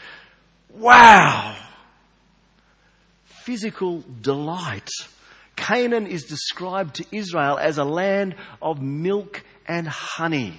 Wow! 0.74 1.58
Physical 3.26 4.06
delight. 4.22 4.90
Canaan 5.58 6.08
is 6.08 6.24
described 6.24 6.96
to 6.96 7.06
Israel 7.12 7.58
as 7.58 7.78
a 7.78 7.84
land 7.84 8.36
of 8.62 8.82
milk 8.82 9.44
and 9.68 9.86
honey. 9.86 10.58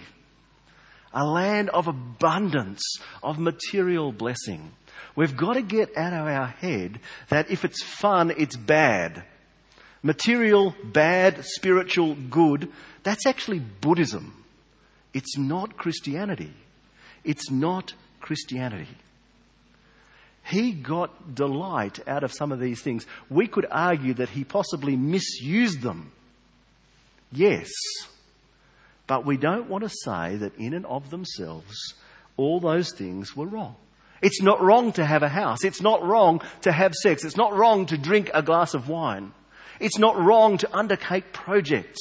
A 1.14 1.24
land 1.24 1.70
of 1.70 1.88
abundance, 1.88 2.82
of 3.22 3.38
material 3.38 4.12
blessing. 4.12 4.72
We've 5.14 5.36
got 5.36 5.54
to 5.54 5.62
get 5.62 5.96
out 5.96 6.12
of 6.12 6.26
our 6.26 6.46
head 6.46 7.00
that 7.28 7.50
if 7.50 7.64
it's 7.64 7.82
fun, 7.82 8.32
it's 8.36 8.56
bad. 8.56 9.24
Material, 10.02 10.74
bad, 10.84 11.44
spiritual, 11.44 12.14
good, 12.14 12.68
that's 13.02 13.26
actually 13.26 13.60
Buddhism. 13.60 14.44
It's 15.12 15.36
not 15.36 15.76
Christianity. 15.76 16.52
It's 17.24 17.50
not 17.50 17.92
Christianity. 18.20 18.88
He 20.44 20.72
got 20.72 21.34
delight 21.34 22.00
out 22.08 22.24
of 22.24 22.32
some 22.32 22.50
of 22.50 22.58
these 22.58 22.82
things. 22.82 23.06
We 23.30 23.46
could 23.46 23.66
argue 23.70 24.14
that 24.14 24.30
he 24.30 24.44
possibly 24.44 24.96
misused 24.96 25.82
them. 25.82 26.10
Yes. 27.30 27.70
But 29.06 29.24
we 29.24 29.36
don't 29.36 29.68
want 29.68 29.84
to 29.84 29.90
say 29.90 30.36
that 30.36 30.56
in 30.56 30.74
and 30.74 30.86
of 30.86 31.10
themselves, 31.10 31.94
all 32.36 32.60
those 32.60 32.92
things 32.92 33.36
were 33.36 33.46
wrong. 33.46 33.76
It's 34.22 34.40
not 34.40 34.62
wrong 34.62 34.92
to 34.92 35.04
have 35.04 35.24
a 35.24 35.28
house. 35.28 35.64
It's 35.64 35.82
not 35.82 36.02
wrong 36.04 36.40
to 36.62 36.72
have 36.72 36.94
sex. 36.94 37.24
It's 37.24 37.36
not 37.36 37.54
wrong 37.54 37.86
to 37.86 37.98
drink 37.98 38.30
a 38.32 38.42
glass 38.42 38.72
of 38.72 38.88
wine. 38.88 39.32
It's 39.80 39.98
not 39.98 40.16
wrong 40.16 40.58
to 40.58 40.76
undertake 40.76 41.32
projects. 41.32 42.00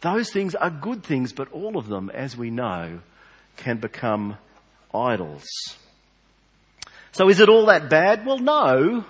Those 0.00 0.30
things 0.30 0.54
are 0.54 0.70
good 0.70 1.02
things, 1.02 1.32
but 1.32 1.50
all 1.50 1.76
of 1.76 1.88
them, 1.88 2.08
as 2.10 2.36
we 2.36 2.50
know, 2.50 3.00
can 3.56 3.78
become 3.78 4.38
idols. 4.94 5.44
So 7.12 7.28
is 7.28 7.40
it 7.40 7.48
all 7.48 7.66
that 7.66 7.90
bad? 7.90 8.24
Well, 8.24 8.38
no. 8.38 9.04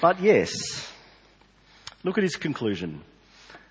But 0.00 0.20
yes. 0.20 0.88
Look 2.04 2.18
at 2.18 2.22
his 2.22 2.36
conclusion. 2.36 3.02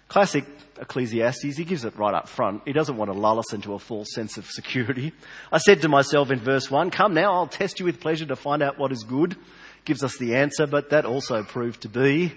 Classic 0.09 0.43
Ecclesiastes, 0.81 1.55
he 1.55 1.63
gives 1.63 1.85
it 1.85 1.95
right 1.95 2.13
up 2.13 2.27
front. 2.27 2.63
He 2.65 2.73
doesn't 2.73 2.97
want 2.97 3.11
to 3.11 3.17
lull 3.17 3.37
us 3.37 3.53
into 3.53 3.73
a 3.73 3.79
false 3.79 4.11
sense 4.13 4.37
of 4.37 4.45
security. 4.47 5.13
I 5.51 5.59
said 5.59 5.83
to 5.83 5.89
myself 5.89 6.31
in 6.31 6.39
verse 6.39 6.69
1, 6.69 6.89
Come 6.89 7.13
now, 7.13 7.33
I'll 7.33 7.47
test 7.47 7.79
you 7.79 7.85
with 7.85 7.99
pleasure 7.99 8.25
to 8.25 8.35
find 8.35 8.63
out 8.63 8.79
what 8.79 8.91
is 8.91 9.03
good. 9.03 9.35
Gives 9.85 10.03
us 10.03 10.17
the 10.17 10.35
answer, 10.35 10.65
but 10.65 10.89
that 10.89 11.05
also 11.05 11.43
proved 11.43 11.81
to 11.81 11.89
be 11.89 12.33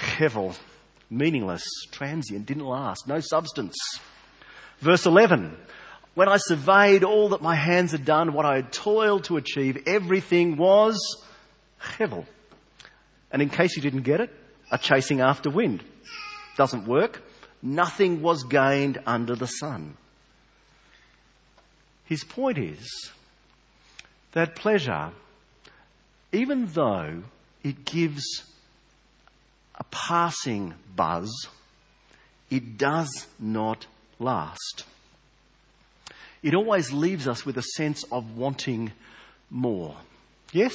hevel, 0.00 0.56
meaningless, 1.10 1.64
transient, 1.90 2.46
didn't 2.46 2.64
last, 2.64 3.08
no 3.08 3.20
substance. 3.20 3.76
Verse 4.78 5.04
11, 5.04 5.56
When 6.14 6.28
I 6.28 6.36
surveyed 6.36 7.02
all 7.02 7.30
that 7.30 7.42
my 7.42 7.56
hands 7.56 7.92
had 7.92 8.04
done, 8.04 8.32
what 8.32 8.46
I 8.46 8.56
had 8.56 8.72
toiled 8.72 9.24
to 9.24 9.38
achieve, 9.38 9.82
everything 9.86 10.56
was 10.56 10.98
hevel. 11.82 12.26
And 13.32 13.42
in 13.42 13.48
case 13.48 13.76
you 13.76 13.82
didn't 13.82 14.02
get 14.02 14.20
it, 14.20 14.30
a 14.70 14.78
chasing 14.78 15.20
after 15.20 15.50
wind. 15.50 15.82
Doesn't 16.58 16.86
work 16.86 17.22
nothing 17.62 18.22
was 18.22 18.44
gained 18.44 18.98
under 19.06 19.34
the 19.34 19.46
sun. 19.46 19.96
His 22.04 22.24
point 22.24 22.58
is 22.58 23.10
that 24.32 24.56
pleasure, 24.56 25.10
even 26.32 26.66
though 26.66 27.22
it 27.62 27.84
gives 27.84 28.24
a 29.74 29.84
passing 29.84 30.74
buzz, 30.96 31.30
it 32.50 32.78
does 32.78 33.26
not 33.38 33.86
last. 34.18 34.84
It 36.42 36.54
always 36.54 36.92
leaves 36.92 37.28
us 37.28 37.44
with 37.44 37.58
a 37.58 37.62
sense 37.62 38.04
of 38.10 38.36
wanting 38.36 38.92
more. 39.50 39.96
Yes? 40.52 40.74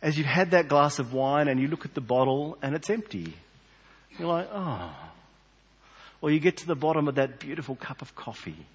As 0.00 0.16
you've 0.16 0.26
had 0.26 0.52
that 0.52 0.68
glass 0.68 0.98
of 0.98 1.12
wine 1.12 1.48
and 1.48 1.60
you 1.60 1.68
look 1.68 1.84
at 1.84 1.94
the 1.94 2.00
bottle 2.00 2.56
and 2.62 2.74
it's 2.74 2.88
empty. 2.88 3.34
You're 4.18 4.28
like, 4.28 4.48
oh. 4.52 4.94
Or 6.20 6.30
you 6.30 6.40
get 6.40 6.58
to 6.58 6.66
the 6.66 6.74
bottom 6.74 7.06
of 7.08 7.14
that 7.16 7.38
beautiful 7.38 7.76
cup 7.76 8.02
of 8.02 8.14
coffee. 8.14 8.66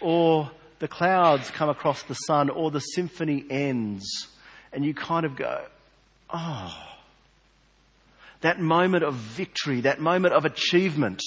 Or 0.00 0.50
the 0.78 0.88
clouds 0.88 1.50
come 1.50 1.68
across 1.68 2.02
the 2.04 2.14
sun, 2.14 2.50
or 2.50 2.70
the 2.70 2.80
symphony 2.80 3.44
ends, 3.50 4.28
and 4.72 4.84
you 4.84 4.94
kind 4.94 5.26
of 5.26 5.36
go, 5.36 5.64
oh. 6.30 6.76
That 8.40 8.60
moment 8.60 9.04
of 9.04 9.14
victory, 9.14 9.82
that 9.82 10.00
moment 10.00 10.34
of 10.34 10.44
achievement. 10.44 11.22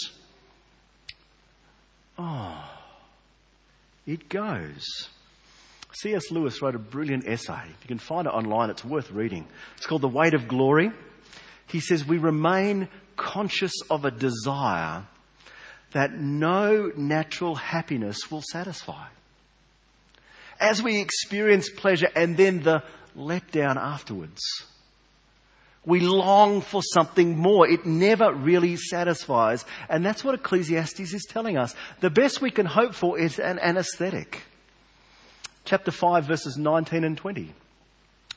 Oh. 2.17 2.71
It 4.05 4.29
goes. 4.29 4.85
C.S. 5.93 6.29
Lewis 6.29 6.61
wrote 6.61 6.75
a 6.75 6.79
brilliant 6.79 7.25
essay. 7.25 7.61
You 7.81 7.87
can 7.87 7.99
find 7.99 8.27
it 8.27 8.31
online, 8.31 8.69
it's 8.69 8.83
worth 8.83 9.11
reading. 9.11 9.47
It's 9.77 9.85
called 9.85 10.01
The 10.01 10.09
Weight 10.09 10.33
of 10.33 10.47
Glory. 10.47 10.91
He 11.67 11.79
says, 11.79 12.05
We 12.05 12.17
remain 12.17 12.87
conscious 13.15 13.73
of 13.89 14.05
a 14.05 14.11
desire 14.11 15.05
that 15.91 16.13
no 16.13 16.91
natural 16.95 17.55
happiness 17.55 18.29
will 18.29 18.41
satisfy. 18.41 19.07
As 20.59 20.81
we 20.81 20.99
experience 20.99 21.69
pleasure 21.69 22.09
and 22.15 22.37
then 22.37 22.63
the 22.63 22.83
letdown 23.17 23.77
afterwards, 23.77 24.41
we 25.85 25.99
long 25.99 26.61
for 26.61 26.81
something 26.81 27.37
more. 27.37 27.67
It 27.67 27.85
never 27.85 28.33
really 28.33 28.75
satisfies. 28.75 29.63
And 29.87 30.03
that's 30.03 30.23
what 30.23 30.35
Ecclesiastes 30.35 31.13
is 31.13 31.27
telling 31.29 31.57
us. 31.57 31.75
The 31.99 32.09
best 32.09 32.41
we 32.41 32.49
can 32.49 32.65
hope 32.65 32.95
for 32.95 33.19
is 33.19 33.37
an 33.37 33.59
anesthetic. 33.59 34.41
Chapter 35.63 35.91
5 35.91 36.25
verses 36.25 36.57
19 36.57 37.03
and 37.03 37.17
20. 37.17 37.53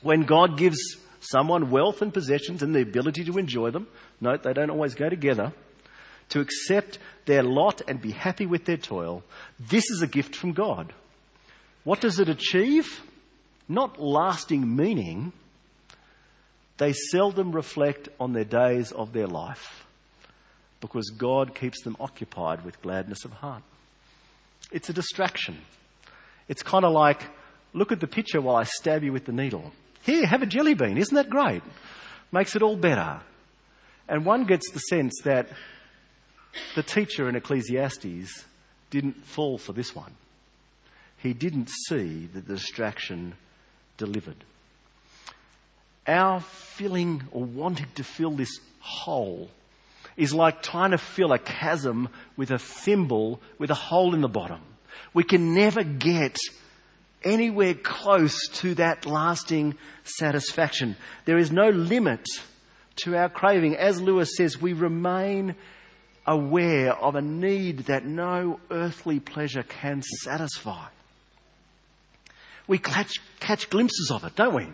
When 0.01 0.23
God 0.23 0.57
gives 0.57 0.77
someone 1.19 1.69
wealth 1.69 2.01
and 2.01 2.13
possessions 2.13 2.63
and 2.63 2.73
the 2.73 2.81
ability 2.81 3.23
to 3.25 3.37
enjoy 3.37 3.71
them. 3.71 3.87
Note, 4.21 4.43
they 4.43 4.53
don't 4.53 4.69
always 4.69 4.95
go 4.95 5.09
together. 5.09 5.53
To 6.29 6.41
accept 6.41 6.99
their 7.25 7.43
lot 7.43 7.81
and 7.87 7.99
be 7.99 8.11
happy 8.11 8.45
with 8.45 8.65
their 8.65 8.77
toil. 8.77 9.23
This 9.59 9.89
is 9.89 10.01
a 10.01 10.07
gift 10.07 10.35
from 10.35 10.53
God. 10.53 10.93
What 11.83 12.01
does 12.01 12.19
it 12.19 12.29
achieve? 12.29 13.01
Not 13.67 13.99
lasting 13.99 14.75
meaning. 14.75 15.33
They 16.77 16.93
seldom 16.93 17.51
reflect 17.51 18.09
on 18.19 18.33
their 18.33 18.45
days 18.45 18.91
of 18.91 19.11
their 19.11 19.27
life 19.27 19.85
because 20.81 21.09
God 21.09 21.55
keeps 21.55 21.81
them 21.83 21.97
occupied 21.99 22.63
with 22.63 22.81
gladness 22.81 23.25
of 23.25 23.31
heart. 23.31 23.63
It's 24.71 24.89
a 24.89 24.93
distraction. 24.93 25.57
It's 26.47 26.63
kind 26.63 26.85
of 26.85 26.93
like, 26.93 27.21
look 27.73 27.91
at 27.91 27.99
the 27.99 28.07
picture 28.07 28.39
while 28.39 28.55
I 28.55 28.63
stab 28.63 29.03
you 29.03 29.11
with 29.11 29.25
the 29.25 29.31
needle. 29.31 29.71
Here, 30.09 30.25
have 30.25 30.41
a 30.41 30.47
jelly 30.47 30.73
bean. 30.73 30.97
Isn't 30.97 31.13
that 31.13 31.29
great? 31.29 31.61
Makes 32.31 32.55
it 32.55 32.63
all 32.63 32.75
better. 32.75 33.21
And 34.07 34.25
one 34.25 34.45
gets 34.45 34.71
the 34.71 34.79
sense 34.79 35.13
that 35.23 35.49
the 36.75 36.81
teacher 36.81 37.29
in 37.29 37.35
Ecclesiastes 37.35 38.43
didn't 38.89 39.23
fall 39.23 39.59
for 39.59 39.71
this 39.71 39.95
one. 39.95 40.11
He 41.17 41.33
didn't 41.33 41.69
see 41.87 42.25
that 42.33 42.47
the 42.47 42.55
distraction 42.55 43.35
delivered. 43.97 44.43
Our 46.07 46.39
filling 46.39 47.21
or 47.31 47.43
wanting 47.43 47.89
to 47.93 48.03
fill 48.03 48.31
this 48.31 48.59
hole 48.79 49.51
is 50.17 50.33
like 50.33 50.63
trying 50.63 50.89
to 50.89 50.97
fill 50.97 51.33
a 51.33 51.37
chasm 51.37 52.09
with 52.35 52.49
a 52.49 52.57
thimble 52.57 53.41
with 53.59 53.69
a 53.69 53.75
hole 53.75 54.15
in 54.15 54.21
the 54.21 54.27
bottom. 54.27 54.61
We 55.13 55.23
can 55.23 55.53
never 55.53 55.83
get 55.83 56.39
anywhere 57.23 57.73
close 57.73 58.47
to 58.47 58.75
that 58.75 59.05
lasting 59.05 59.75
satisfaction. 60.03 60.95
There 61.25 61.37
is 61.37 61.51
no 61.51 61.69
limit 61.69 62.25
to 62.97 63.15
our 63.15 63.29
craving. 63.29 63.75
As 63.75 64.01
Lewis 64.01 64.35
says, 64.35 64.61
we 64.61 64.73
remain 64.73 65.55
aware 66.25 66.93
of 66.93 67.15
a 67.15 67.21
need 67.21 67.79
that 67.85 68.05
no 68.05 68.59
earthly 68.69 69.19
pleasure 69.19 69.63
can 69.63 70.01
satisfy. 70.01 70.87
We 72.67 72.77
catch, 72.77 73.13
catch 73.39 73.69
glimpses 73.69 74.11
of 74.11 74.23
it, 74.23 74.35
don't 74.35 74.53
we? 74.53 74.67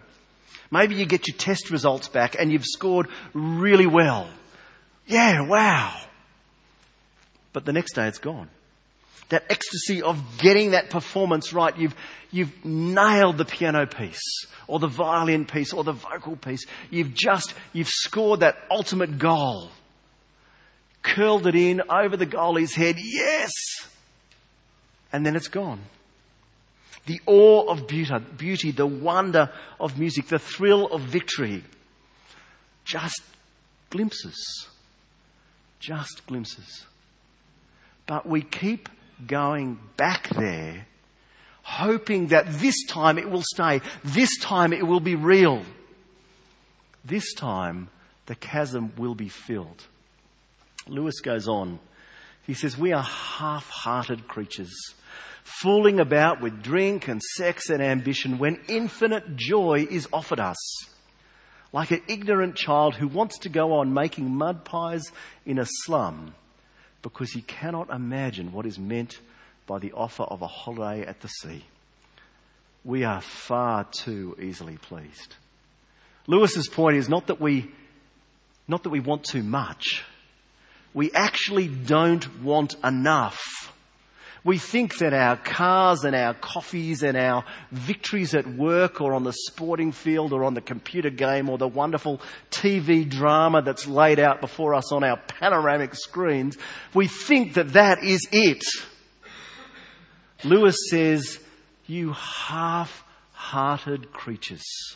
Maybe 0.70 0.96
you 0.96 1.06
get 1.06 1.28
your 1.28 1.38
test 1.38 1.70
results 1.70 2.10
back 2.10 2.36
and 2.38 2.52
you've 2.52 2.66
scored 2.66 3.08
really 3.34 3.86
well. 3.86 4.28
Yeah, 5.08 5.42
wow. 5.48 5.96
But 7.54 7.64
the 7.66 7.72
next 7.72 7.94
day 7.94 8.08
it's 8.08 8.18
gone 8.18 8.50
that 9.30 9.44
ecstasy 9.50 10.02
of 10.02 10.22
getting 10.38 10.72
that 10.72 10.90
performance 10.90 11.52
right. 11.54 11.76
You've, 11.78 11.96
you've 12.32 12.66
nailed 12.66 13.38
the 13.38 13.46
piano 13.46 13.86
piece 13.88 14.46
or 14.68 14.80
the 14.80 14.88
violin 14.88 15.46
piece 15.46 15.74
or 15.74 15.84
the 15.84 15.94
vocal 15.94 16.36
piece. 16.36 16.66
You've 16.90 17.14
just, 17.14 17.54
you've 17.74 17.90
scored 17.90 18.42
that 18.42 18.58
ultimate 18.70 19.18
goal. 19.18 19.72
Curled 21.02 21.48
it 21.48 21.56
in 21.56 21.82
over 21.90 22.18
the 22.18 22.26
goalie's 22.26 22.76
head. 22.76 22.96
Yes! 23.00 23.52
And 25.14 25.26
then 25.26 25.36
it's 25.36 25.48
gone. 25.48 25.82
the 27.06 27.22
awe 27.26 27.72
of 27.72 27.88
beauty, 27.88 28.72
the 28.72 28.86
wonder 28.86 29.52
of 29.80 30.00
music, 30.00 30.28
the 30.28 30.40
thrill 30.40 30.88
of 30.88 31.02
victory. 31.02 31.64
Just 32.84 33.22
glimpses. 33.90 34.68
Just 35.80 36.26
glimpses. 36.26 36.86
But 38.08 38.28
we 38.28 38.42
keep 38.42 38.90
going 39.26 39.80
back 39.98 40.30
there, 40.30 40.86
hoping 41.64 42.28
that 42.28 42.46
this 42.60 42.86
time 42.88 43.18
it 43.18 43.30
will 43.30 43.44
stay, 43.44 43.82
this 44.04 44.38
time 44.40 44.74
it 44.74 44.86
will 44.86 45.00
be 45.00 45.16
real. 45.16 45.64
This 47.04 47.34
time 47.34 47.90
the 48.26 48.36
chasm 48.36 48.94
will 48.98 49.16
be 49.16 49.30
filled. 49.30 49.86
Lewis 50.88 51.20
goes 51.22 51.48
on. 51.48 51.80
He 52.46 52.54
says, 52.54 52.78
We 52.78 52.94
are 52.94 53.04
half 53.04 53.70
hearted 53.70 54.28
creatures, 54.28 54.74
fooling 55.44 56.00
about 56.00 56.42
with 56.42 56.62
drink 56.62 57.08
and 57.08 57.22
sex 57.22 57.70
and 57.70 57.82
ambition 57.82 58.38
when 58.38 58.60
infinite 58.68 59.36
joy 59.36 59.88
is 59.90 60.08
offered 60.14 60.40
us. 60.40 60.58
Like 61.74 61.92
an 61.92 62.04
ignorant 62.08 62.56
child 62.56 62.96
who 62.96 63.08
wants 63.08 63.40
to 63.40 63.50
go 63.50 63.74
on 63.74 63.94
making 63.94 64.34
mud 64.34 64.64
pies 64.64 65.04
in 65.46 65.60
a 65.60 65.66
slum 65.66 66.34
because 67.06 67.34
he 67.34 67.42
cannot 67.44 67.92
imagine 67.92 68.52
what 68.52 68.66
is 68.66 68.80
meant 68.80 69.20
by 69.68 69.78
the 69.78 69.92
offer 69.92 70.24
of 70.24 70.42
a 70.42 70.48
holiday 70.48 71.06
at 71.06 71.22
the 71.22 71.28
sea. 71.28 71.64
We 72.84 73.04
are 73.04 73.22
far 73.22 73.84
too 73.84 74.36
easily 74.42 74.78
pleased. 74.78 75.36
Lewis's 76.26 76.68
point 76.68 76.98
is 76.98 77.08
not 77.08 77.28
that 77.28 77.40
we, 77.40 77.70
not 78.68 78.82
that 78.82 78.90
we 78.90 79.02
want 79.02 79.24
too 79.24 79.44
much. 79.44 80.04
We 80.96 81.12
actually 81.12 81.68
don't 81.68 82.42
want 82.42 82.76
enough. 82.84 83.72
We 84.46 84.60
think 84.60 85.00
that 85.00 85.12
our 85.12 85.38
cars 85.38 86.04
and 86.04 86.16
our 86.16 86.36
coffees 86.36 87.02
and 87.02 87.18
our 87.18 87.44
victories 87.72 88.36
at 88.36 88.46
work 88.46 89.02
or 89.02 89.16
on 89.16 89.24
the 89.24 89.34
sporting 89.34 89.92
field 89.92 90.32
or 90.32 90.44
on 90.44 90.54
the 90.54 90.62
computer 90.62 91.10
game 91.10 91.50
or 91.50 91.58
the 91.58 91.68
wonderful 91.68 92.22
TV 92.52 93.10
drama 93.10 93.64
that's 93.64 93.88
laid 93.88 94.20
out 94.20 94.42
before 94.42 94.76
us 94.76 94.92
on 94.92 95.04
our 95.04 95.18
panoramic 95.18 95.96
screens, 95.96 96.60
we 96.94 97.08
think 97.08 97.56
that 97.56 97.74
that 97.74 98.04
is 98.04 98.22
it. 98.32 98.64
Lewis 100.44 100.78
says, 100.92 101.40
you 101.88 102.12
half-hearted 102.12 104.14
creatures. 104.14 104.96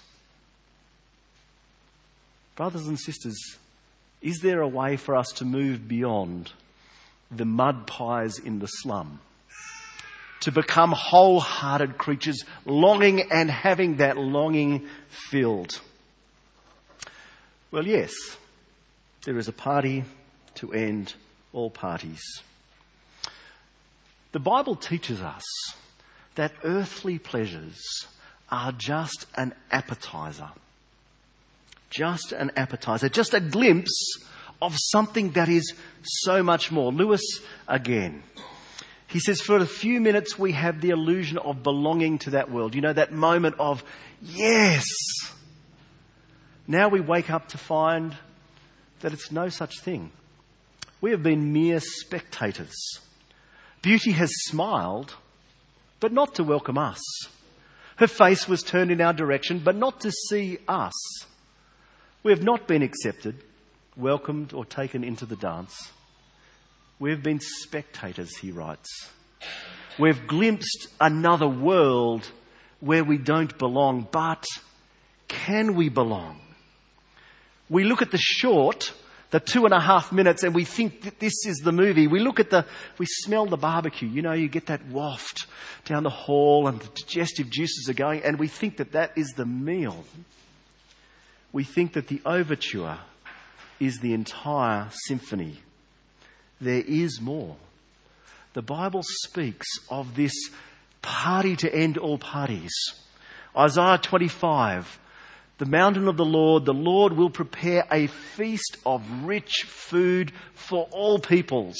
Brothers 2.56 2.86
and 2.86 3.00
sisters, 3.00 3.58
is 4.22 4.42
there 4.42 4.62
a 4.62 4.68
way 4.68 4.96
for 4.96 5.16
us 5.16 5.30
to 5.38 5.46
move 5.46 5.88
beyond 5.88 6.52
the 7.32 7.46
mud 7.46 7.88
pies 7.88 8.38
in 8.38 8.60
the 8.60 8.68
slum? 8.68 9.22
To 10.42 10.52
become 10.52 10.94
wholehearted 10.94 11.98
creatures, 11.98 12.44
longing 12.66 13.32
and 13.32 13.52
having 13.52 13.98
that 13.98 14.18
longing 14.18 14.88
filled? 15.30 15.80
Well, 17.72 17.86
yes, 17.86 18.14
there 19.26 19.38
is 19.38 19.48
a 19.48 19.54
party 19.54 20.06
to 20.56 20.74
end 20.74 21.14
all 21.52 21.70
parties. 21.70 22.22
The 24.32 24.40
Bible 24.40 24.76
teaches 24.76 25.22
us 25.22 25.44
that 26.36 26.54
earthly 26.64 27.20
pleasures 27.20 28.08
are 28.50 28.72
just 28.72 29.26
an 29.36 29.54
appetizer 29.72 30.50
just 31.90 32.32
an 32.32 32.52
appetizer, 32.56 33.10
just 33.10 33.34
a 33.34 33.40
glimpse 33.40 34.20
of 34.62 34.76
something 34.78 35.32
that 35.32 35.50
is 35.50 35.74
so 36.04 36.44
much 36.44 36.72
more. 36.72 36.92
Lewis 36.92 37.22
again. 37.68 38.24
He 39.10 39.20
says, 39.20 39.42
for 39.42 39.58
a 39.58 39.66
few 39.66 40.00
minutes 40.00 40.38
we 40.38 40.52
have 40.52 40.82
the 40.82 40.92
illusion 40.92 41.40
of 41.40 41.64
belonging 41.64 42.20
to 42.20 42.30
that 42.32 42.52
world. 42.52 42.76
You 42.76 42.82
know, 42.82 42.94
that 42.94 43.12
moment 43.12 43.56
of, 43.60 43.84
yes. 44.22 44.86
Now 46.68 46.90
we 46.90 47.02
wake 47.02 47.32
up 47.32 47.48
to 47.50 47.58
find 47.58 48.16
that 49.00 49.12
it's 49.12 49.32
no 49.32 49.50
such 49.50 49.80
thing. 49.80 50.12
We 51.02 51.10
have 51.12 51.24
been 51.24 51.52
mere 51.52 51.80
spectators. 51.80 52.76
Beauty 53.82 54.12
has 54.12 54.30
smiled, 54.44 55.16
but 56.00 56.12
not 56.12 56.36
to 56.36 56.44
welcome 56.44 56.78
us. 56.78 57.02
Her 57.96 58.08
face 58.08 58.48
was 58.48 58.62
turned 58.62 58.92
in 58.92 59.02
our 59.02 59.14
direction, 59.14 59.60
but 59.60 59.76
not 59.76 60.02
to 60.02 60.12
see 60.12 60.60
us. 60.68 60.94
We 62.22 62.32
have 62.32 62.44
not 62.44 62.68
been 62.68 62.84
accepted, 62.84 63.44
welcomed, 63.98 64.54
or 64.54 64.66
taken 64.66 65.04
into 65.04 65.26
the 65.26 65.36
dance. 65.36 65.92
We 67.00 67.12
have 67.12 67.24
been 67.24 67.40
spectators, 67.40 68.38
he 68.38 68.52
writes. 68.52 69.10
We've 69.98 70.28
glimpsed 70.28 70.88
another 71.00 71.48
world 71.48 72.30
where 72.80 73.04
we 73.04 73.18
don't 73.18 73.58
belong, 73.58 74.08
but 74.12 74.46
can 75.28 75.76
we 75.76 75.90
belong? 75.90 76.40
We 77.70 77.84
look 77.84 78.02
at 78.02 78.12
the 78.12 78.18
short, 78.18 78.94
the 79.32 79.40
two 79.40 79.66
and 79.66 79.74
a 79.74 79.80
half 79.80 80.12
minutes, 80.12 80.44
and 80.44 80.54
we 80.54 80.66
think 80.66 81.02
that 81.02 81.20
this 81.20 81.46
is 81.46 81.58
the 81.58 81.72
movie. 81.72 82.08
We 82.08 82.20
look 82.20 82.40
at 82.40 82.50
the, 82.50 82.66
we 82.98 83.06
smell 83.06 83.46
the 83.46 83.58
barbecue. 83.58 84.08
You 84.08 84.22
know, 84.22 84.34
you 84.34 84.48
get 84.48 84.68
that 84.68 84.86
waft 84.88 85.46
down 85.86 86.04
the 86.04 86.10
hall 86.10 86.68
and 86.68 86.80
the 86.80 86.88
digestive 86.88 87.50
juices 87.50 87.90
are 87.90 87.94
going, 87.94 88.24
and 88.24 88.40
we 88.40 88.48
think 88.48 88.78
that 88.78 88.94
that 88.94 89.18
is 89.18 89.34
the 89.36 89.46
meal 89.46 90.04
we 91.52 91.64
think 91.64 91.94
that 91.94 92.08
the 92.08 92.22
overture 92.26 93.00
is 93.80 94.00
the 94.00 94.14
entire 94.14 94.90
symphony. 95.08 95.60
There 96.62 96.84
is 96.86 97.22
more. 97.22 97.56
The 98.54 98.62
Bible 98.62 99.04
speaks 99.04 99.68
of 99.90 100.16
this 100.16 100.34
party 101.02 101.56
to 101.58 101.74
end 101.74 101.98
all 101.98 102.18
parties. 102.18 102.72
Isaiah 103.56 103.98
25, 103.98 105.00
the 105.58 105.66
mountain 105.66 106.08
of 106.08 106.18
the 106.18 106.26
Lord, 106.26 106.66
the 106.66 106.74
Lord 106.74 107.14
will 107.14 107.30
prepare 107.30 107.86
a 107.92 108.08
feast 108.08 108.78
of 108.86 109.04
rich 109.24 109.64
food 109.68 110.32
for 110.54 110.88
all 110.92 111.20
peoples, 111.20 111.78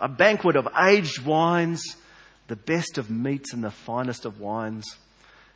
a 0.00 0.08
banquet 0.08 0.56
of 0.56 0.68
aged 0.78 1.24
wines, 1.24 1.82
the 2.48 2.56
best 2.56 2.98
of 2.98 3.10
meats 3.10 3.52
and 3.52 3.62
the 3.62 3.70
finest 3.70 4.24
of 4.24 4.40
wines. 4.40 4.96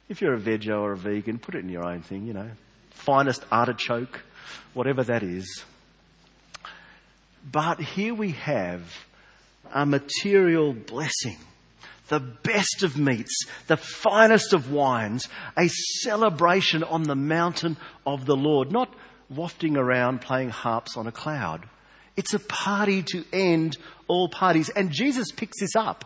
If 0.09 0.21
you're 0.21 0.35
a 0.35 0.39
veg 0.39 0.69
or 0.69 0.93
a 0.93 0.97
vegan, 0.97 1.39
put 1.39 1.55
it 1.55 1.65
in 1.65 1.69
your 1.69 1.87
own 1.87 2.03
thing, 2.03 2.27
you 2.27 2.33
know 2.33 2.51
finest 2.95 3.45
artichoke, 3.53 4.23
whatever 4.73 5.05
that 5.05 5.23
is. 5.23 5.65
But 7.51 7.81
here 7.81 8.15
we 8.15 8.33
have 8.33 8.83
a 9.73 9.85
material 9.85 10.73
blessing, 10.73 11.37
the 12.09 12.21
best 12.21 12.83
of 12.83 12.97
meats, 12.97 13.47
the 13.67 13.77
finest 13.77 14.53
of 14.53 14.71
wines, 14.71 15.29
a 15.57 15.69
celebration 15.69 16.83
on 16.83 17.03
the 17.03 17.15
mountain 17.15 17.77
of 18.07 18.25
the 18.25 18.37
Lord, 18.37 18.73
not 18.73 18.95
wafting 19.29 19.77
around 19.77 20.21
playing 20.21 20.51
harps 20.51 20.97
on 20.97 21.07
a 21.07 21.13
cloud. 21.13 21.69
It's 22.17 22.35
a 22.35 22.39
party 22.39 23.03
to 23.03 23.25
end 23.33 23.77
all 24.09 24.29
parties. 24.29 24.71
And 24.71 24.91
Jesus 24.91 25.33
picks 25.33 25.61
this 25.61 25.77
up. 25.77 26.05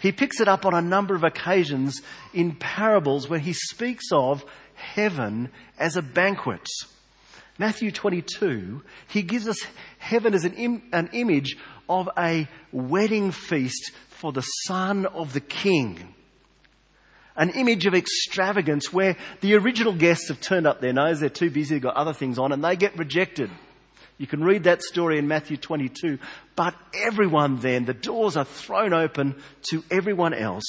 He 0.00 0.12
picks 0.12 0.40
it 0.40 0.48
up 0.48 0.64
on 0.64 0.74
a 0.74 0.82
number 0.82 1.14
of 1.14 1.24
occasions 1.24 2.00
in 2.32 2.54
parables 2.54 3.28
where 3.28 3.38
he 3.38 3.52
speaks 3.52 4.06
of 4.12 4.44
heaven 4.74 5.50
as 5.78 5.96
a 5.96 6.02
banquet. 6.02 6.66
Matthew 7.58 7.90
22, 7.90 8.82
he 9.08 9.22
gives 9.22 9.48
us 9.48 9.58
heaven 9.98 10.32
as 10.32 10.44
an, 10.44 10.54
Im- 10.54 10.82
an 10.92 11.10
image 11.12 11.56
of 11.88 12.08
a 12.16 12.46
wedding 12.70 13.32
feast 13.32 13.90
for 14.08 14.32
the 14.32 14.42
son 14.42 15.06
of 15.06 15.32
the 15.32 15.40
king. 15.40 16.14
An 17.36 17.50
image 17.50 17.86
of 17.86 17.94
extravagance 17.94 18.92
where 18.92 19.16
the 19.40 19.54
original 19.56 19.92
guests 19.92 20.28
have 20.28 20.40
turned 20.40 20.66
up 20.66 20.80
their 20.80 20.92
nose, 20.92 21.20
they're 21.20 21.28
too 21.28 21.50
busy, 21.50 21.74
they've 21.74 21.82
got 21.82 21.96
other 21.96 22.12
things 22.12 22.38
on, 22.38 22.52
and 22.52 22.64
they 22.64 22.76
get 22.76 22.96
rejected. 22.96 23.50
You 24.18 24.26
can 24.26 24.42
read 24.42 24.64
that 24.64 24.82
story 24.82 25.18
in 25.18 25.28
Matthew 25.28 25.56
22. 25.56 26.18
But 26.56 26.74
everyone 26.92 27.58
then, 27.58 27.84
the 27.84 27.94
doors 27.94 28.36
are 28.36 28.44
thrown 28.44 28.92
open 28.92 29.40
to 29.70 29.84
everyone 29.90 30.34
else, 30.34 30.64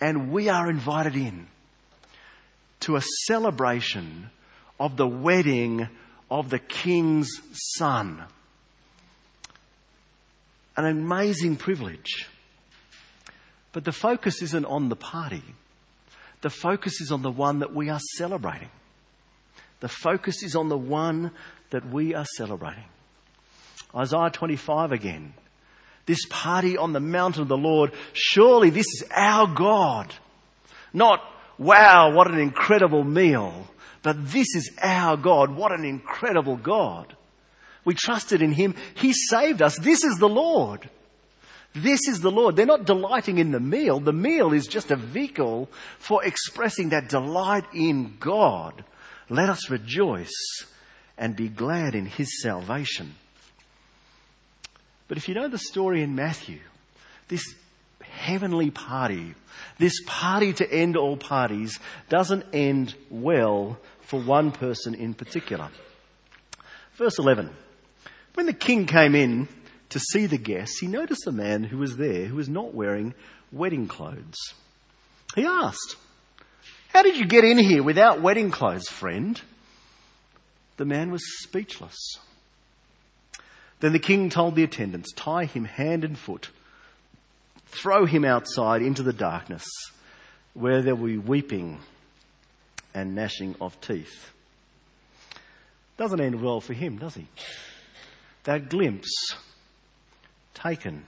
and 0.00 0.32
we 0.32 0.48
are 0.48 0.70
invited 0.70 1.16
in 1.16 1.46
to 2.80 2.96
a 2.96 3.02
celebration 3.26 4.30
of 4.82 4.96
the 4.96 5.06
wedding 5.06 5.88
of 6.28 6.50
the 6.50 6.58
king's 6.58 7.30
son. 7.52 8.20
An 10.76 10.84
amazing 10.84 11.54
privilege. 11.54 12.28
But 13.70 13.84
the 13.84 13.92
focus 13.92 14.42
isn't 14.42 14.64
on 14.64 14.88
the 14.88 14.96
party. 14.96 15.44
The 16.40 16.50
focus 16.50 17.00
is 17.00 17.12
on 17.12 17.22
the 17.22 17.30
one 17.30 17.60
that 17.60 17.72
we 17.72 17.90
are 17.90 18.00
celebrating. 18.16 18.70
The 19.78 19.88
focus 19.88 20.42
is 20.42 20.56
on 20.56 20.68
the 20.68 20.76
one 20.76 21.30
that 21.70 21.88
we 21.88 22.16
are 22.16 22.26
celebrating. 22.36 22.84
Isaiah 23.94 24.30
25 24.30 24.90
again. 24.90 25.32
This 26.06 26.26
party 26.28 26.76
on 26.76 26.92
the 26.92 26.98
mountain 26.98 27.42
of 27.42 27.48
the 27.48 27.56
Lord, 27.56 27.92
surely 28.14 28.70
this 28.70 28.86
is 28.86 29.04
our 29.14 29.46
God. 29.46 30.12
Not 30.92 31.20
wow, 31.56 32.12
what 32.12 32.28
an 32.28 32.40
incredible 32.40 33.04
meal. 33.04 33.68
But 34.02 34.30
this 34.30 34.54
is 34.54 34.70
our 34.82 35.16
God. 35.16 35.54
What 35.54 35.72
an 35.72 35.84
incredible 35.84 36.56
God. 36.56 37.16
We 37.84 37.94
trusted 37.94 38.42
in 38.42 38.52
Him. 38.52 38.74
He 38.94 39.12
saved 39.12 39.62
us. 39.62 39.78
This 39.78 40.04
is 40.04 40.16
the 40.18 40.28
Lord. 40.28 40.88
This 41.74 42.00
is 42.08 42.20
the 42.20 42.30
Lord. 42.30 42.56
They're 42.56 42.66
not 42.66 42.84
delighting 42.84 43.38
in 43.38 43.50
the 43.50 43.60
meal. 43.60 43.98
The 43.98 44.12
meal 44.12 44.52
is 44.52 44.66
just 44.66 44.90
a 44.90 44.96
vehicle 44.96 45.70
for 45.98 46.24
expressing 46.24 46.90
that 46.90 47.08
delight 47.08 47.64
in 47.72 48.16
God. 48.20 48.84
Let 49.30 49.48
us 49.48 49.70
rejoice 49.70 50.66
and 51.16 51.34
be 51.34 51.48
glad 51.48 51.94
in 51.94 52.06
His 52.06 52.42
salvation. 52.42 53.14
But 55.08 55.16
if 55.16 55.28
you 55.28 55.34
know 55.34 55.48
the 55.48 55.58
story 55.58 56.02
in 56.02 56.14
Matthew, 56.14 56.60
this 57.28 57.54
heavenly 58.02 58.70
party, 58.70 59.34
this 59.78 60.00
party 60.06 60.52
to 60.54 60.70
end 60.70 60.96
all 60.96 61.16
parties, 61.16 61.78
doesn't 62.08 62.44
end 62.52 62.94
well 63.10 63.78
for 64.12 64.20
one 64.20 64.52
person 64.52 64.94
in 64.94 65.14
particular. 65.14 65.70
Verse 66.96 67.18
11. 67.18 67.48
When 68.34 68.44
the 68.44 68.52
king 68.52 68.84
came 68.84 69.14
in 69.14 69.48
to 69.88 69.98
see 69.98 70.26
the 70.26 70.36
guests, 70.36 70.78
he 70.78 70.86
noticed 70.86 71.26
a 71.26 71.32
man 71.32 71.64
who 71.64 71.78
was 71.78 71.96
there 71.96 72.26
who 72.26 72.36
was 72.36 72.50
not 72.50 72.74
wearing 72.74 73.14
wedding 73.50 73.88
clothes. 73.88 74.36
He 75.34 75.46
asked, 75.46 75.96
How 76.88 77.02
did 77.02 77.16
you 77.16 77.24
get 77.24 77.44
in 77.44 77.56
here 77.56 77.82
without 77.82 78.20
wedding 78.20 78.50
clothes, 78.50 78.86
friend? 78.86 79.40
The 80.76 80.84
man 80.84 81.10
was 81.10 81.22
speechless. 81.42 82.18
Then 83.80 83.94
the 83.94 83.98
king 83.98 84.28
told 84.28 84.56
the 84.56 84.64
attendants, 84.64 85.10
Tie 85.14 85.46
him 85.46 85.64
hand 85.64 86.04
and 86.04 86.18
foot, 86.18 86.50
throw 87.64 88.04
him 88.04 88.26
outside 88.26 88.82
into 88.82 89.02
the 89.02 89.14
darkness, 89.14 89.64
where 90.52 90.82
there 90.82 90.94
will 90.94 91.06
be 91.06 91.16
weeping 91.16 91.80
and 92.94 93.14
gnashing 93.14 93.56
of 93.60 93.80
teeth. 93.80 94.30
Doesn't 95.96 96.20
end 96.20 96.42
well 96.42 96.60
for 96.60 96.72
him, 96.72 96.98
does 96.98 97.14
he? 97.14 97.26
That 98.44 98.68
glimpse 98.68 99.36
taken. 100.54 101.04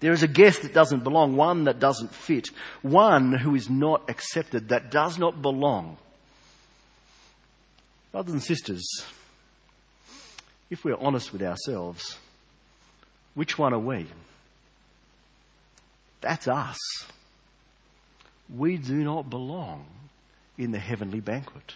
There 0.00 0.12
is 0.12 0.22
a 0.22 0.28
guest 0.28 0.62
that 0.62 0.72
doesn't 0.72 1.02
belong, 1.02 1.36
one 1.36 1.64
that 1.64 1.80
doesn't 1.80 2.14
fit, 2.14 2.48
one 2.82 3.32
who 3.32 3.54
is 3.54 3.68
not 3.68 4.08
accepted, 4.08 4.68
that 4.68 4.90
does 4.90 5.18
not 5.18 5.42
belong. 5.42 5.96
Brothers 8.12 8.32
and 8.32 8.42
sisters, 8.42 8.86
if 10.70 10.84
we're 10.84 10.96
honest 10.96 11.32
with 11.32 11.42
ourselves, 11.42 12.16
which 13.34 13.58
one 13.58 13.74
are 13.74 13.78
we? 13.78 14.06
That's 16.20 16.48
us. 16.48 16.78
We 18.48 18.76
do 18.76 19.04
not 19.04 19.28
belong 19.28 19.84
in 20.58 20.72
the 20.72 20.78
heavenly 20.78 21.20
banquet. 21.20 21.74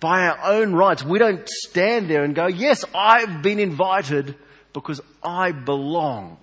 By 0.00 0.28
our 0.28 0.38
own 0.52 0.72
rights, 0.74 1.04
we 1.04 1.18
don't 1.18 1.46
stand 1.48 2.08
there 2.08 2.22
and 2.22 2.34
go, 2.34 2.46
yes, 2.46 2.84
I've 2.94 3.42
been 3.42 3.58
invited 3.58 4.36
because 4.72 5.00
I 5.22 5.50
belong. 5.50 6.38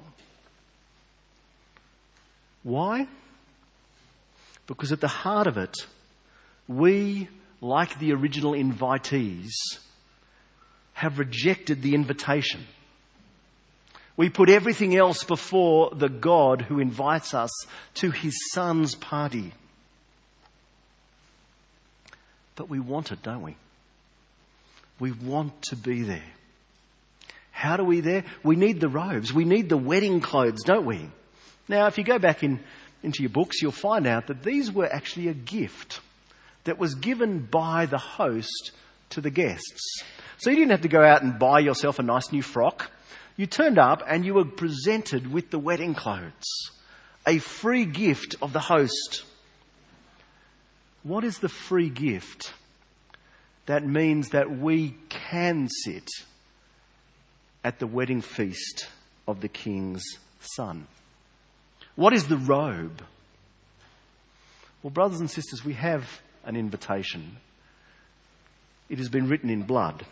Why? 2.64 3.08
Because 4.68 4.92
at 4.92 5.00
the 5.00 5.08
heart 5.08 5.48
of 5.48 5.58
it, 5.58 5.88
we, 6.68 7.30
like 7.62 7.98
the 8.00 8.12
original 8.12 8.54
invitees, 8.54 9.54
have 10.94 11.20
rejected 11.20 11.82
the 11.82 11.94
invitation. 11.94 12.66
We 14.18 14.30
put 14.30 14.50
everything 14.50 14.96
else 14.96 15.24
before 15.24 15.92
the 15.94 16.10
God 16.10 16.62
who 16.64 16.80
invites 16.80 17.34
us 17.34 17.52
to 17.96 18.12
his 18.12 18.34
son's 18.52 18.96
party. 18.96 19.54
But 22.56 22.70
we 22.70 22.80
want 22.80 23.12
it, 23.12 23.22
don't 23.22 23.42
we? 23.42 23.56
We 25.00 25.12
want 25.12 25.62
to 25.64 25.76
be 25.76 26.04
there. 26.04 26.24
How 27.52 27.78
do 27.78 27.84
we 27.84 28.02
there? 28.02 28.24
We 28.44 28.56
need 28.56 28.80
the 28.80 28.90
robes. 28.90 29.34
We 29.34 29.46
need 29.46 29.70
the 29.70 29.78
wedding 29.78 30.22
clothes, 30.22 30.64
don't 30.64 30.86
we? 30.86 31.10
Now, 31.68 31.88
if 31.88 31.98
you 31.98 32.04
go 32.04 32.20
back 32.20 32.44
in, 32.44 32.60
into 33.02 33.24
your 33.24 33.30
books, 33.30 33.62
you'll 33.62 33.72
find 33.72 34.08
out 34.08 34.28
that 34.28 34.44
these 34.44 34.72
were 34.72 34.92
actually 34.92 35.30
a 35.30 35.34
gift 35.34 36.00
that 36.66 36.78
was 36.78 36.96
given 36.96 37.40
by 37.40 37.86
the 37.86 37.98
host 37.98 38.72
to 39.12 39.22
the 39.22 39.30
guests. 39.30 40.04
So 40.38 40.50
you 40.50 40.58
didn't 40.58 40.72
have 40.72 40.82
to 40.82 40.88
go 40.88 41.04
out 41.04 41.24
and 41.24 41.40
buy 41.40 41.60
yourself 41.60 42.00
a 42.00 42.04
nice 42.04 42.32
new 42.32 42.42
frock. 42.42 42.92
You 43.38 43.46
turned 43.46 43.80
up 43.80 44.04
and 44.08 44.26
you 44.26 44.34
were 44.34 44.46
presented 44.46 45.32
with 45.32 45.50
the 45.50 45.60
wedding 45.60 45.94
clothes. 45.94 46.72
A 47.28 47.40
free 47.40 47.86
gift 47.86 48.36
of 48.42 48.54
the 48.54 48.60
host. 48.60 49.24
What 51.06 51.24
is 51.24 51.38
the 51.38 51.50
free 51.50 51.90
gift? 51.90 52.52
That 53.68 53.86
means 53.86 54.30
that 54.30 54.50
we 54.50 54.96
can 55.10 55.70
sit 55.70 56.10
at 57.64 57.78
the 57.78 57.86
wedding 57.86 58.22
feast 58.22 58.88
of 59.28 59.40
the 59.40 59.48
king's 59.48 60.04
son. 60.40 60.88
What 61.96 62.14
is 62.14 62.28
the 62.28 62.38
robe? 62.38 63.04
Well, 64.82 64.90
brothers 64.90 65.20
and 65.20 65.30
sisters, 65.30 65.64
we 65.64 65.74
have 65.74 66.10
an 66.44 66.56
invitation. 66.56 67.38
It 68.90 68.98
has 68.98 69.10
been 69.10 69.30
written 69.30 69.52
in 69.52 69.62
blood. 69.62 70.04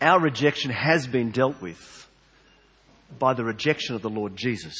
Our 0.00 0.20
rejection 0.20 0.70
has 0.70 1.08
been 1.08 1.32
dealt 1.32 1.60
with 1.60 2.06
by 3.18 3.34
the 3.34 3.44
rejection 3.44 3.96
of 3.96 4.02
the 4.02 4.08
Lord 4.08 4.36
Jesus. 4.36 4.76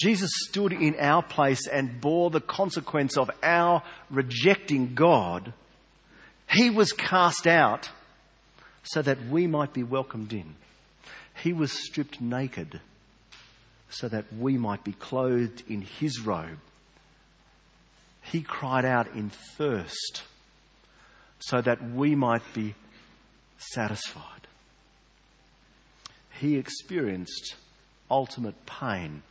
Jesus 0.00 0.30
stood 0.48 0.72
in 0.72 0.96
our 0.98 1.22
place 1.22 1.66
and 1.66 2.00
bore 2.00 2.30
the 2.30 2.40
consequence 2.40 3.18
of 3.18 3.30
our 3.42 3.82
rejecting 4.08 4.94
God. 4.94 5.52
He 6.48 6.70
was 6.70 6.92
cast 6.92 7.46
out 7.46 7.90
so 8.82 9.02
that 9.02 9.26
we 9.26 9.46
might 9.46 9.74
be 9.74 9.82
welcomed 9.82 10.32
in. 10.32 10.54
He 11.42 11.52
was 11.52 11.70
stripped 11.70 12.18
naked 12.18 12.80
so 13.90 14.08
that 14.08 14.32
we 14.32 14.56
might 14.56 14.84
be 14.84 14.92
clothed 14.92 15.64
in 15.68 15.82
his 15.82 16.18
robe. 16.20 16.58
He 18.22 18.40
cried 18.40 18.86
out 18.86 19.08
in 19.14 19.30
thirst 19.58 20.22
so 21.40 21.60
that 21.60 21.90
we 21.90 22.14
might 22.14 22.54
be 22.54 22.74
satisfied. 23.58 24.46
He 26.38 26.56
experienced 26.56 27.56
ultimate 28.10 28.64
pain 28.64 29.24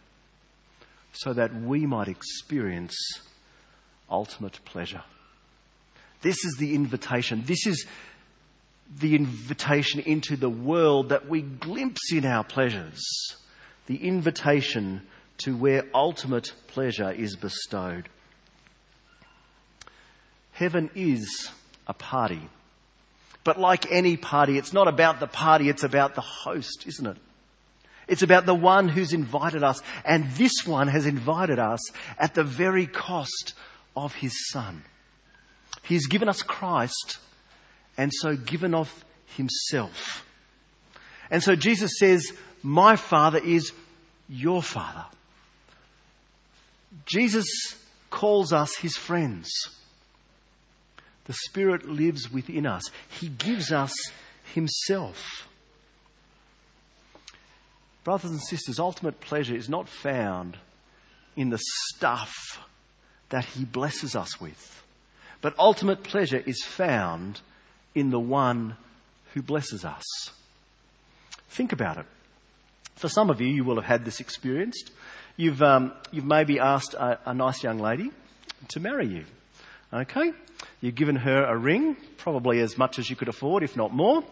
so 1.19 1.33
that 1.33 1.53
we 1.53 1.85
might 1.85 2.07
experience 2.07 2.95
ultimate 4.09 4.59
pleasure. 4.63 5.03
This 6.21 6.45
is 6.45 6.55
the 6.57 6.75
invitation. 6.75 7.43
This 7.45 7.67
is 7.67 7.85
the 8.99 9.15
invitation 9.15 9.99
into 9.99 10.37
the 10.37 10.49
world 10.49 11.09
that 11.09 11.27
we 11.27 11.41
glimpse 11.41 12.13
in 12.13 12.25
our 12.25 12.43
pleasures. 12.45 13.01
The 13.87 14.07
invitation 14.07 15.01
to 15.39 15.55
where 15.55 15.85
ultimate 15.93 16.53
pleasure 16.67 17.11
is 17.11 17.35
bestowed. 17.35 18.07
Heaven 20.53 20.89
is 20.95 21.51
a 21.85 21.93
party. 21.93 22.41
But 23.43 23.59
like 23.59 23.91
any 23.91 24.15
party, 24.15 24.57
it's 24.57 24.73
not 24.73 24.87
about 24.87 25.19
the 25.19 25.27
party, 25.27 25.69
it's 25.69 25.83
about 25.83 26.15
the 26.15 26.21
host, 26.21 26.85
isn't 26.87 27.07
it? 27.07 27.17
It's 28.09 28.23
about 28.23 28.47
the 28.47 28.55
one 28.55 28.89
who's 28.89 29.13
invited 29.13 29.63
us. 29.63 29.81
And 30.03 30.29
this 30.31 30.65
one 30.65 30.87
has 30.87 31.05
invited 31.05 31.59
us 31.59 31.79
at 32.17 32.33
the 32.33 32.43
very 32.43 32.87
cost 32.87 33.53
of 33.95 34.15
his 34.15 34.49
son. 34.49 34.83
He's 35.83 36.07
given 36.07 36.27
us 36.27 36.41
Christ 36.41 37.19
and 37.97 38.11
so 38.13 38.35
given 38.35 38.73
of 38.73 39.05
himself. 39.37 40.25
And 41.29 41.43
so 41.43 41.55
Jesus 41.55 41.99
says, 41.99 42.33
My 42.63 42.95
Father 42.95 43.39
is 43.39 43.71
your 44.27 44.63
Father. 44.63 45.05
Jesus 47.05 47.47
calls 48.09 48.51
us 48.51 48.75
his 48.77 48.97
friends. 48.97 49.51
The 51.25 51.33
Spirit 51.33 51.87
lives 51.87 52.31
within 52.31 52.65
us. 52.65 52.83
He 53.07 53.27
gives 53.29 53.71
us 53.71 53.93
himself. 54.55 55.48
Brothers 58.09 58.31
and 58.31 58.41
sisters, 58.41 58.79
ultimate 58.79 59.21
pleasure 59.21 59.55
is 59.55 59.69
not 59.69 59.87
found 59.87 60.57
in 61.35 61.51
the 61.51 61.59
stuff 61.91 62.33
that 63.29 63.45
He 63.45 63.65
blesses 63.65 64.15
us 64.15 64.41
with, 64.41 64.83
but 65.41 65.53
ultimate 65.59 66.01
pleasure 66.01 66.41
is 66.43 66.63
found 66.63 67.41
in 67.93 68.09
the 68.09 68.19
one 68.19 68.77
who 69.35 69.43
blesses 69.43 69.85
us. 69.85 70.03
Think 71.49 71.71
about 71.71 71.99
it. 71.99 72.07
For 72.95 73.09
some 73.09 73.29
of 73.29 73.41
you, 73.41 73.47
you 73.47 73.63
will 73.63 73.75
have 73.75 73.85
had 73.85 74.05
this 74.05 74.19
experience. 74.19 74.81
You've, 75.37 75.61
um, 75.61 75.93
you've 76.11 76.25
maybe 76.25 76.59
asked 76.59 76.95
a, 76.95 77.19
a 77.29 77.35
nice 77.35 77.61
young 77.61 77.77
lady 77.77 78.09
to 78.69 78.79
marry 78.79 79.05
you. 79.05 79.25
Okay? 79.93 80.31
You've 80.81 80.95
given 80.95 81.17
her 81.17 81.43
a 81.43 81.57
ring, 81.57 81.97
probably 82.17 82.59
as 82.59 82.77
much 82.77 82.99
as 82.99 83.09
you 83.09 83.15
could 83.15 83.27
afford, 83.27 83.63
if 83.63 83.75
not 83.75 83.93
more. 83.93 84.23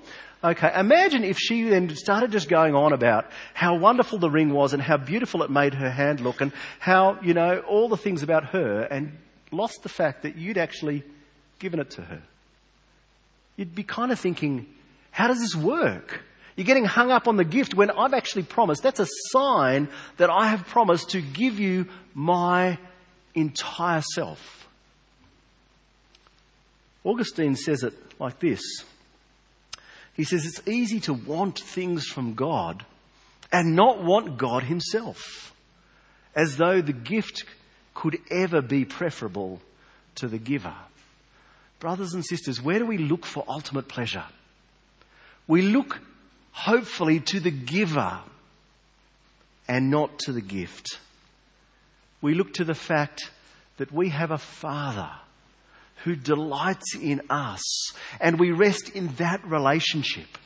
Okay, 0.44 0.72
imagine 0.80 1.24
if 1.24 1.38
she 1.38 1.64
then 1.64 1.94
started 1.96 2.32
just 2.32 2.48
going 2.48 2.74
on 2.74 2.94
about 2.94 3.26
how 3.54 3.78
wonderful 3.78 4.20
the 4.20 4.30
ring 4.30 4.54
was 4.54 4.72
and 4.72 4.82
how 4.82 4.98
beautiful 4.98 5.44
it 5.44 5.50
made 5.50 5.74
her 5.74 5.90
hand 5.90 6.22
look 6.22 6.40
and 6.40 6.54
how, 6.80 7.20
you 7.22 7.34
know, 7.34 7.60
all 7.68 7.90
the 7.90 7.98
things 7.98 8.24
about 8.24 8.46
her 8.46 8.84
and 8.84 9.18
lost 9.52 9.84
the 9.84 9.90
fact 9.90 10.24
that 10.24 10.38
you'd 10.38 10.58
actually 10.58 11.04
given 11.60 11.80
it 11.80 11.90
to 11.92 12.02
her. 12.02 12.22
You'd 13.58 13.76
be 13.76 13.84
kind 13.84 14.12
of 14.12 14.20
thinking, 14.20 14.68
how 15.12 15.28
does 15.28 15.40
this 15.40 15.56
work? 15.56 16.22
You're 16.56 16.66
getting 16.66 16.86
hung 16.86 17.12
up 17.12 17.28
on 17.28 17.36
the 17.36 17.44
gift 17.44 17.74
when 17.74 17.92
I've 17.92 18.14
actually 18.14 18.44
promised. 18.44 18.84
That's 18.84 19.00
a 19.00 19.08
sign 19.32 19.90
that 20.18 20.30
I 20.30 20.48
have 20.48 20.66
promised 20.68 21.10
to 21.10 21.22
give 21.22 21.60
you 21.60 21.88
my 22.14 22.78
entire 23.34 24.02
self. 24.14 24.67
Augustine 27.08 27.56
says 27.56 27.84
it 27.84 27.94
like 28.20 28.38
this. 28.40 28.62
He 30.14 30.26
says 30.26 30.46
it's 30.46 30.68
easy 30.68 31.00
to 31.02 31.14
want 31.14 31.58
things 31.58 32.06
from 32.06 32.34
God 32.34 32.86
and 33.50 33.78
not 33.78 34.04
want 34.04 34.38
God 34.38 34.64
Himself, 34.64 35.56
as 36.36 36.58
though 36.58 36.82
the 36.82 36.92
gift 36.92 37.46
could 37.94 38.20
ever 38.30 38.62
be 38.62 38.84
preferable 38.84 39.62
to 40.16 40.28
the 40.28 40.38
giver. 40.38 40.76
Brothers 41.80 42.14
and 42.14 42.26
sisters, 42.26 42.62
where 42.62 42.80
do 42.80 42.86
we 42.86 42.98
look 42.98 43.26
for 43.26 43.46
ultimate 43.48 43.88
pleasure? 43.88 44.26
We 45.48 45.62
look 45.62 46.00
hopefully 46.52 47.22
to 47.22 47.40
the 47.40 47.52
giver 47.52 48.20
and 49.66 49.90
not 49.90 50.20
to 50.20 50.34
the 50.34 50.42
gift. 50.42 51.00
We 52.22 52.34
look 52.34 52.56
to 52.56 52.66
the 52.66 52.76
fact 52.76 53.32
that 53.78 53.94
we 53.94 54.10
have 54.10 54.32
a 54.32 54.38
Father 54.38 55.12
who 56.08 56.16
delights 56.16 56.96
in 56.96 57.22
us 57.30 57.92
and 58.22 58.40
we 58.40 58.52
rest 58.52 58.88
in 58.92 59.10
that 59.16 59.44
relationship, 59.44 60.38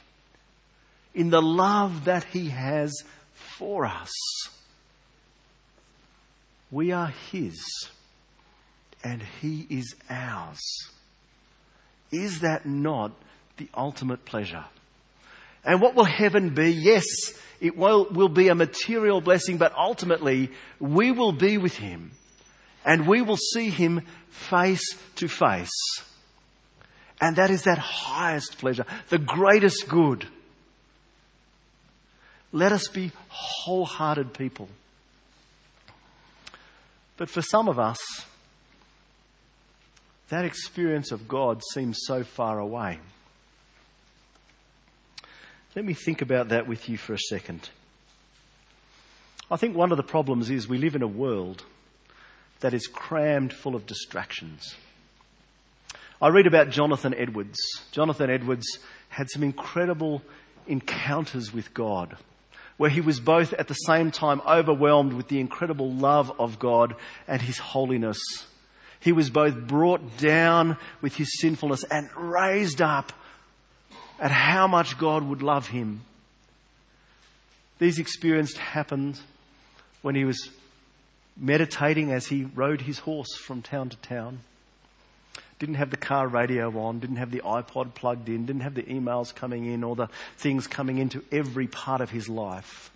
in 1.13 1.29
the 1.29 1.41
love 1.41 2.05
that 2.05 2.23
He 2.23 2.49
has 2.49 2.91
for 3.35 3.85
us. 3.85 4.09
We 6.71 6.91
are 6.91 7.13
His 7.31 7.63
and 9.03 9.21
He 9.39 9.67
is 9.69 9.93
ours. 10.09 10.59
Is 12.11 12.39
that 12.39 12.65
not 12.65 13.11
the 13.57 13.69
ultimate 13.77 14.25
pleasure? 14.25 14.65
And 15.63 15.79
what 15.79 15.93
will 15.93 16.05
heaven 16.05 16.55
be? 16.55 16.71
Yes, 16.71 17.05
it 17.59 17.77
will, 17.77 18.07
will 18.09 18.29
be 18.29 18.47
a 18.47 18.55
material 18.55 19.21
blessing, 19.21 19.59
but 19.59 19.75
ultimately 19.77 20.49
we 20.79 21.11
will 21.11 21.33
be 21.33 21.59
with 21.59 21.75
Him 21.75 22.13
and 22.85 23.07
we 23.07 23.21
will 23.21 23.37
see 23.37 23.69
Him 23.69 24.01
face 24.29 24.97
to 25.15 25.27
face. 25.27 25.69
And 27.19 27.35
that 27.35 27.51
is 27.51 27.63
that 27.63 27.77
highest 27.77 28.57
pleasure, 28.57 28.85
the 29.09 29.19
greatest 29.19 29.87
good. 29.87 30.27
Let 32.51 32.71
us 32.71 32.87
be 32.87 33.11
wholehearted 33.29 34.33
people. 34.33 34.67
But 37.17 37.29
for 37.29 37.41
some 37.41 37.69
of 37.69 37.77
us, 37.77 37.99
that 40.29 40.45
experience 40.45 41.11
of 41.11 41.27
God 41.27 41.61
seems 41.73 41.99
so 42.01 42.23
far 42.23 42.57
away. 42.57 42.99
Let 45.75 45.85
me 45.85 45.93
think 45.93 46.21
about 46.21 46.49
that 46.49 46.67
with 46.67 46.89
you 46.89 46.97
for 46.97 47.13
a 47.13 47.19
second. 47.19 47.69
I 49.49 49.57
think 49.57 49.75
one 49.75 49.91
of 49.91 49.97
the 49.97 50.03
problems 50.03 50.49
is 50.49 50.67
we 50.67 50.77
live 50.77 50.95
in 50.95 51.01
a 51.01 51.07
world 51.07 51.63
that 52.61 52.73
is 52.73 52.87
crammed 52.87 53.53
full 53.53 53.75
of 53.75 53.85
distractions. 53.85 54.75
I 56.21 56.29
read 56.29 56.47
about 56.47 56.69
Jonathan 56.69 57.13
Edwards. 57.15 57.59
Jonathan 57.91 58.29
Edwards 58.29 58.79
had 59.09 59.29
some 59.29 59.43
incredible 59.43 60.21
encounters 60.67 61.53
with 61.53 61.73
God 61.73 62.15
where 62.77 62.89
he 62.89 63.01
was 63.01 63.19
both 63.19 63.53
at 63.53 63.67
the 63.67 63.75
same 63.75 64.09
time 64.09 64.41
overwhelmed 64.47 65.13
with 65.13 65.27
the 65.27 65.39
incredible 65.39 65.91
love 65.91 66.31
of 66.39 66.57
God 66.57 66.95
and 67.27 67.39
his 67.39 67.59
holiness. 67.59 68.19
He 68.99 69.11
was 69.11 69.29
both 69.29 69.55
brought 69.67 70.17
down 70.17 70.77
with 70.99 71.15
his 71.15 71.39
sinfulness 71.39 71.83
and 71.83 72.09
raised 72.15 72.81
up 72.81 73.13
at 74.19 74.31
how 74.31 74.65
much 74.65 74.97
God 74.97 75.23
would 75.23 75.43
love 75.43 75.67
him. 75.67 76.01
These 77.77 77.99
experiences 77.99 78.57
happened 78.57 79.19
when 80.01 80.15
he 80.15 80.25
was 80.25 80.49
meditating 81.37 82.11
as 82.11 82.27
he 82.27 82.45
rode 82.45 82.81
his 82.81 82.99
horse 82.99 83.35
from 83.35 83.61
town 83.61 83.89
to 83.89 83.97
town. 83.97 84.39
Didn't 85.59 85.75
have 85.75 85.91
the 85.91 85.97
car 85.97 86.27
radio 86.27 86.75
on, 86.79 86.99
didn't 86.99 87.17
have 87.17 87.31
the 87.31 87.41
iPod 87.41 87.93
plugged 87.93 88.29
in, 88.29 88.45
didn't 88.45 88.61
have 88.61 88.73
the 88.73 88.83
emails 88.83 89.33
coming 89.33 89.65
in 89.65 89.83
or 89.83 89.95
the 89.95 90.07
things 90.37 90.67
coming 90.67 90.97
into 90.97 91.23
every 91.31 91.67
part 91.67 92.01
of 92.01 92.09
his 92.09 92.27
life. 92.27 92.91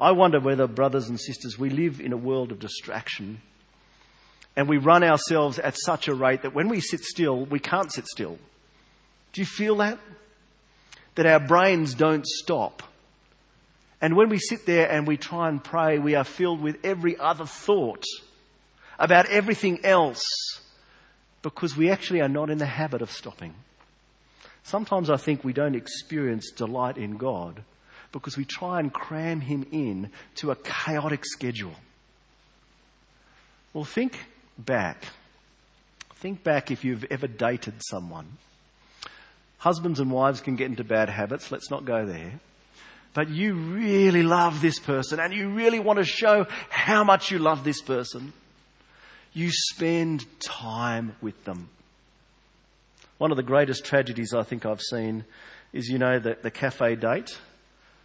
I 0.00 0.12
wonder 0.12 0.40
whether, 0.40 0.66
brothers 0.66 1.08
and 1.08 1.20
sisters, 1.20 1.58
we 1.58 1.70
live 1.70 2.00
in 2.00 2.12
a 2.12 2.16
world 2.16 2.50
of 2.50 2.58
distraction 2.58 3.42
and 4.56 4.68
we 4.68 4.78
run 4.78 5.02
ourselves 5.02 5.58
at 5.58 5.76
such 5.78 6.08
a 6.08 6.14
rate 6.14 6.42
that 6.42 6.54
when 6.54 6.68
we 6.68 6.80
sit 6.80 7.00
still, 7.00 7.44
we 7.44 7.58
can't 7.58 7.92
sit 7.92 8.06
still. 8.06 8.38
Do 9.32 9.40
you 9.40 9.46
feel 9.46 9.76
that? 9.76 9.98
That 11.14 11.26
our 11.26 11.40
brains 11.40 11.94
don't 11.94 12.26
stop. 12.26 12.82
And 14.02 14.16
when 14.16 14.28
we 14.28 14.38
sit 14.38 14.66
there 14.66 14.90
and 14.90 15.06
we 15.06 15.16
try 15.16 15.48
and 15.48 15.62
pray, 15.62 16.00
we 16.00 16.16
are 16.16 16.24
filled 16.24 16.60
with 16.60 16.84
every 16.84 17.16
other 17.16 17.46
thought 17.46 18.04
about 18.98 19.26
everything 19.26 19.84
else 19.84 20.24
because 21.42 21.76
we 21.76 21.88
actually 21.88 22.20
are 22.20 22.28
not 22.28 22.50
in 22.50 22.58
the 22.58 22.66
habit 22.66 23.00
of 23.00 23.12
stopping. 23.12 23.54
Sometimes 24.64 25.08
I 25.08 25.16
think 25.16 25.44
we 25.44 25.52
don't 25.52 25.76
experience 25.76 26.50
delight 26.50 26.98
in 26.98 27.16
God 27.16 27.62
because 28.10 28.36
we 28.36 28.44
try 28.44 28.80
and 28.80 28.92
cram 28.92 29.40
Him 29.40 29.66
in 29.70 30.10
to 30.36 30.50
a 30.50 30.56
chaotic 30.56 31.24
schedule. 31.24 31.74
Well, 33.72 33.84
think 33.84 34.18
back. 34.58 35.04
Think 36.16 36.42
back 36.42 36.72
if 36.72 36.84
you've 36.84 37.04
ever 37.04 37.28
dated 37.28 37.74
someone. 37.88 38.38
Husbands 39.58 40.00
and 40.00 40.10
wives 40.10 40.40
can 40.40 40.56
get 40.56 40.66
into 40.66 40.82
bad 40.82 41.08
habits. 41.08 41.52
Let's 41.52 41.70
not 41.70 41.84
go 41.84 42.04
there. 42.04 42.40
But 43.14 43.28
you 43.28 43.54
really 43.54 44.22
love 44.22 44.62
this 44.62 44.78
person 44.78 45.20
and 45.20 45.34
you 45.34 45.50
really 45.50 45.78
want 45.78 45.98
to 45.98 46.04
show 46.04 46.46
how 46.70 47.04
much 47.04 47.30
you 47.30 47.38
love 47.38 47.62
this 47.62 47.82
person. 47.82 48.32
You 49.34 49.50
spend 49.50 50.24
time 50.40 51.14
with 51.20 51.44
them. 51.44 51.68
One 53.18 53.30
of 53.30 53.36
the 53.36 53.42
greatest 53.42 53.84
tragedies 53.84 54.34
I 54.34 54.42
think 54.42 54.64
I've 54.64 54.80
seen 54.80 55.24
is, 55.72 55.88
you 55.88 55.98
know, 55.98 56.18
the, 56.18 56.36
the 56.40 56.50
cafe 56.50 56.96
date 56.96 57.38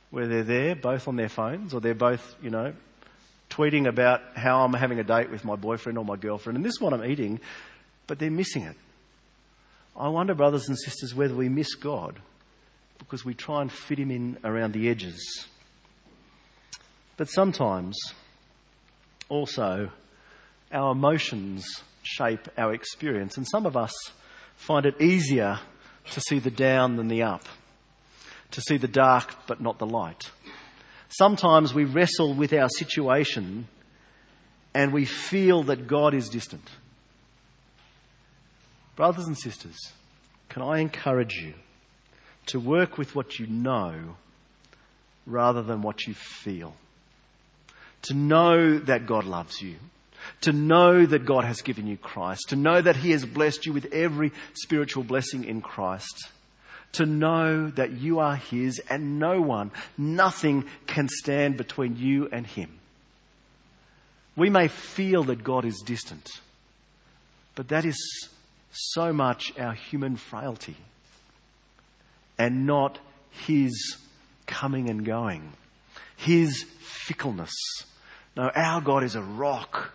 where 0.09 0.27
they're 0.27 0.43
there 0.43 0.75
both 0.75 1.07
on 1.07 1.15
their 1.15 1.29
phones 1.29 1.73
or 1.73 1.81
they're 1.81 1.95
both, 1.95 2.35
you 2.41 2.49
know, 2.49 2.73
tweeting 3.49 3.87
about 3.87 4.21
how 4.35 4.63
I'm 4.63 4.73
having 4.73 4.99
a 4.99 5.03
date 5.03 5.29
with 5.29 5.43
my 5.45 5.55
boyfriend 5.55 5.97
or 5.97 6.05
my 6.05 6.15
girlfriend, 6.15 6.57
and 6.57 6.65
this 6.65 6.71
is 6.71 6.81
what 6.81 6.93
I'm 6.93 7.03
eating, 7.03 7.39
but 8.05 8.19
they're 8.19 8.31
missing 8.31 8.63
it. 8.63 8.75
I 9.95 10.09
wonder, 10.09 10.35
brothers 10.35 10.67
and 10.67 10.77
sisters, 10.77 11.15
whether 11.15 11.33
we 11.33 11.49
miss 11.49 11.75
God 11.75 12.19
because 12.97 13.23
we 13.23 13.33
try 13.33 13.61
and 13.61 13.71
fit 13.71 13.99
Him 13.99 14.11
in 14.11 14.37
around 14.43 14.73
the 14.73 14.89
edges. 14.89 15.47
But 17.17 17.29
sometimes, 17.29 17.97
also, 19.29 19.91
our 20.71 20.91
emotions 20.91 21.65
shape 22.03 22.47
our 22.57 22.73
experience, 22.73 23.37
and 23.37 23.47
some 23.47 23.65
of 23.65 23.75
us 23.75 23.93
find 24.55 24.85
it 24.85 25.01
easier 25.01 25.59
to 26.11 26.21
see 26.21 26.39
the 26.39 26.51
down 26.51 26.95
than 26.95 27.07
the 27.07 27.23
up, 27.23 27.43
to 28.51 28.61
see 28.61 28.77
the 28.77 28.87
dark 28.87 29.33
but 29.47 29.61
not 29.61 29.77
the 29.77 29.85
light. 29.85 30.31
Sometimes 31.09 31.73
we 31.73 31.85
wrestle 31.85 32.33
with 32.33 32.53
our 32.53 32.69
situation 32.69 33.67
and 34.73 34.93
we 34.93 35.05
feel 35.05 35.63
that 35.63 35.87
God 35.87 36.13
is 36.13 36.29
distant. 36.29 36.69
Brothers 38.95 39.27
and 39.27 39.37
sisters, 39.37 39.77
can 40.49 40.61
I 40.61 40.79
encourage 40.79 41.35
you 41.35 41.53
to 42.47 42.59
work 42.59 42.97
with 42.97 43.15
what 43.15 43.39
you 43.39 43.47
know 43.47 44.15
rather 45.25 45.61
than 45.61 45.81
what 45.81 46.07
you 46.07 46.13
feel? 46.13 46.73
To 48.03 48.13
know 48.13 48.79
that 48.79 49.05
God 49.05 49.25
loves 49.25 49.61
you. 49.61 49.75
To 50.41 50.51
know 50.51 51.05
that 51.05 51.25
God 51.25 51.45
has 51.45 51.61
given 51.61 51.87
you 51.87 51.97
Christ. 51.97 52.49
To 52.49 52.55
know 52.55 52.81
that 52.81 52.97
He 52.97 53.11
has 53.11 53.25
blessed 53.25 53.65
you 53.65 53.73
with 53.73 53.93
every 53.93 54.31
spiritual 54.53 55.03
blessing 55.03 55.45
in 55.45 55.61
Christ 55.61 56.29
to 56.93 57.05
know 57.05 57.69
that 57.71 57.91
you 57.91 58.19
are 58.19 58.35
His 58.35 58.79
and 58.89 59.19
no 59.19 59.41
one, 59.41 59.71
nothing 59.97 60.65
can 60.85 61.07
stand 61.09 61.57
between 61.57 61.97
you 61.97 62.29
and 62.31 62.45
Him. 62.45 62.79
We 64.35 64.49
may 64.49 64.67
feel 64.67 65.23
that 65.25 65.43
God 65.43 65.65
is 65.65 65.81
distant, 65.85 66.29
but 67.55 67.69
that 67.69 67.85
is 67.85 68.29
so 68.71 69.11
much 69.11 69.53
our 69.57 69.73
human 69.73 70.15
frailty 70.15 70.77
and 72.37 72.65
not 72.65 72.99
His 73.31 73.97
coming 74.45 74.89
and 74.89 75.05
going, 75.05 75.53
His 76.15 76.65
fickleness. 76.79 77.53
No, 78.35 78.49
our 78.53 78.81
God 78.81 79.03
is 79.03 79.15
a 79.15 79.21
rock. 79.21 79.91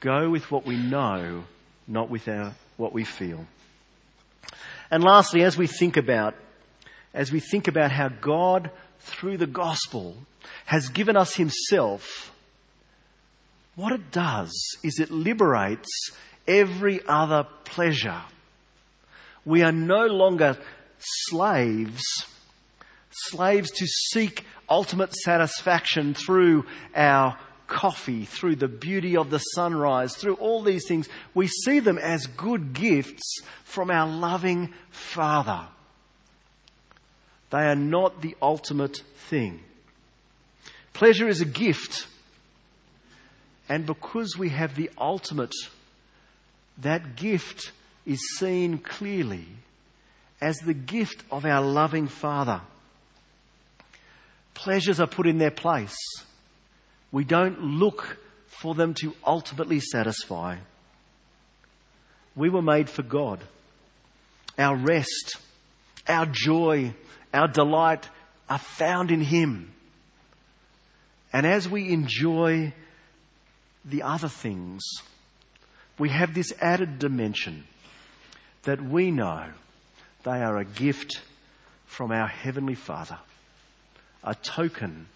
Go 0.00 0.30
with 0.30 0.50
what 0.50 0.66
we 0.66 0.76
know, 0.76 1.44
not 1.86 2.10
with 2.10 2.28
our, 2.28 2.54
what 2.76 2.92
we 2.92 3.04
feel. 3.04 3.46
And 4.90 5.04
lastly, 5.04 5.42
as 5.42 5.56
we 5.56 5.66
think 5.66 5.96
about, 5.96 6.34
as 7.12 7.30
we 7.30 7.40
think 7.40 7.68
about 7.68 7.90
how 7.90 8.08
God, 8.08 8.70
through 9.00 9.36
the 9.36 9.46
gospel, 9.46 10.16
has 10.66 10.88
given 10.88 11.16
us 11.16 11.34
himself, 11.34 12.32
what 13.74 13.92
it 13.92 14.10
does 14.10 14.52
is 14.82 14.98
it 14.98 15.10
liberates 15.10 16.10
every 16.46 17.00
other 17.06 17.46
pleasure. 17.64 18.22
We 19.48 19.62
are 19.62 19.72
no 19.72 20.04
longer 20.04 20.58
slaves 20.98 22.02
slaves 23.10 23.70
to 23.70 23.86
seek 23.86 24.44
ultimate 24.68 25.14
satisfaction 25.14 26.12
through 26.12 26.66
our 26.94 27.38
coffee, 27.66 28.26
through 28.26 28.56
the 28.56 28.68
beauty 28.68 29.16
of 29.16 29.30
the 29.30 29.38
sunrise, 29.38 30.14
through 30.14 30.34
all 30.34 30.62
these 30.62 30.86
things. 30.86 31.08
We 31.32 31.48
see 31.48 31.80
them 31.80 31.96
as 31.96 32.26
good 32.26 32.74
gifts 32.74 33.40
from 33.64 33.90
our 33.90 34.06
loving 34.06 34.74
Father. 34.90 35.66
They 37.48 37.66
are 37.66 37.74
not 37.74 38.20
the 38.20 38.36
ultimate 38.42 38.98
thing. 39.30 39.60
Pleasure 40.92 41.26
is 41.26 41.40
a 41.40 41.46
gift. 41.46 42.06
And 43.66 43.86
because 43.86 44.36
we 44.36 44.50
have 44.50 44.74
the 44.74 44.90
ultimate, 44.98 45.54
that 46.76 47.16
gift 47.16 47.72
is 48.08 48.38
seen 48.38 48.78
clearly 48.78 49.44
as 50.40 50.56
the 50.56 50.72
gift 50.72 51.22
of 51.30 51.44
our 51.44 51.60
loving 51.60 52.08
Father. 52.08 52.62
Pleasures 54.54 54.98
are 54.98 55.06
put 55.06 55.26
in 55.26 55.36
their 55.36 55.50
place. 55.50 55.96
We 57.12 57.24
don't 57.24 57.60
look 57.60 58.18
for 58.46 58.74
them 58.74 58.94
to 58.94 59.14
ultimately 59.26 59.80
satisfy. 59.80 60.56
We 62.34 62.48
were 62.48 62.62
made 62.62 62.88
for 62.88 63.02
God. 63.02 63.40
Our 64.58 64.76
rest, 64.76 65.36
our 66.08 66.24
joy, 66.24 66.94
our 67.34 67.46
delight 67.46 68.08
are 68.48 68.58
found 68.58 69.10
in 69.10 69.20
Him. 69.20 69.70
And 71.30 71.46
as 71.46 71.68
we 71.68 71.92
enjoy 71.92 72.72
the 73.84 74.02
other 74.02 74.28
things, 74.28 74.82
we 75.98 76.08
have 76.08 76.32
this 76.32 76.54
added 76.58 76.98
dimension 76.98 77.64
that 78.64 78.82
we 78.82 79.10
know 79.10 79.44
they 80.24 80.42
are 80.42 80.58
a 80.58 80.64
gift 80.64 81.20
from 81.86 82.12
our 82.12 82.26
Heavenly 82.26 82.74
Father, 82.74 83.18
a 84.22 84.34
token 84.34 85.06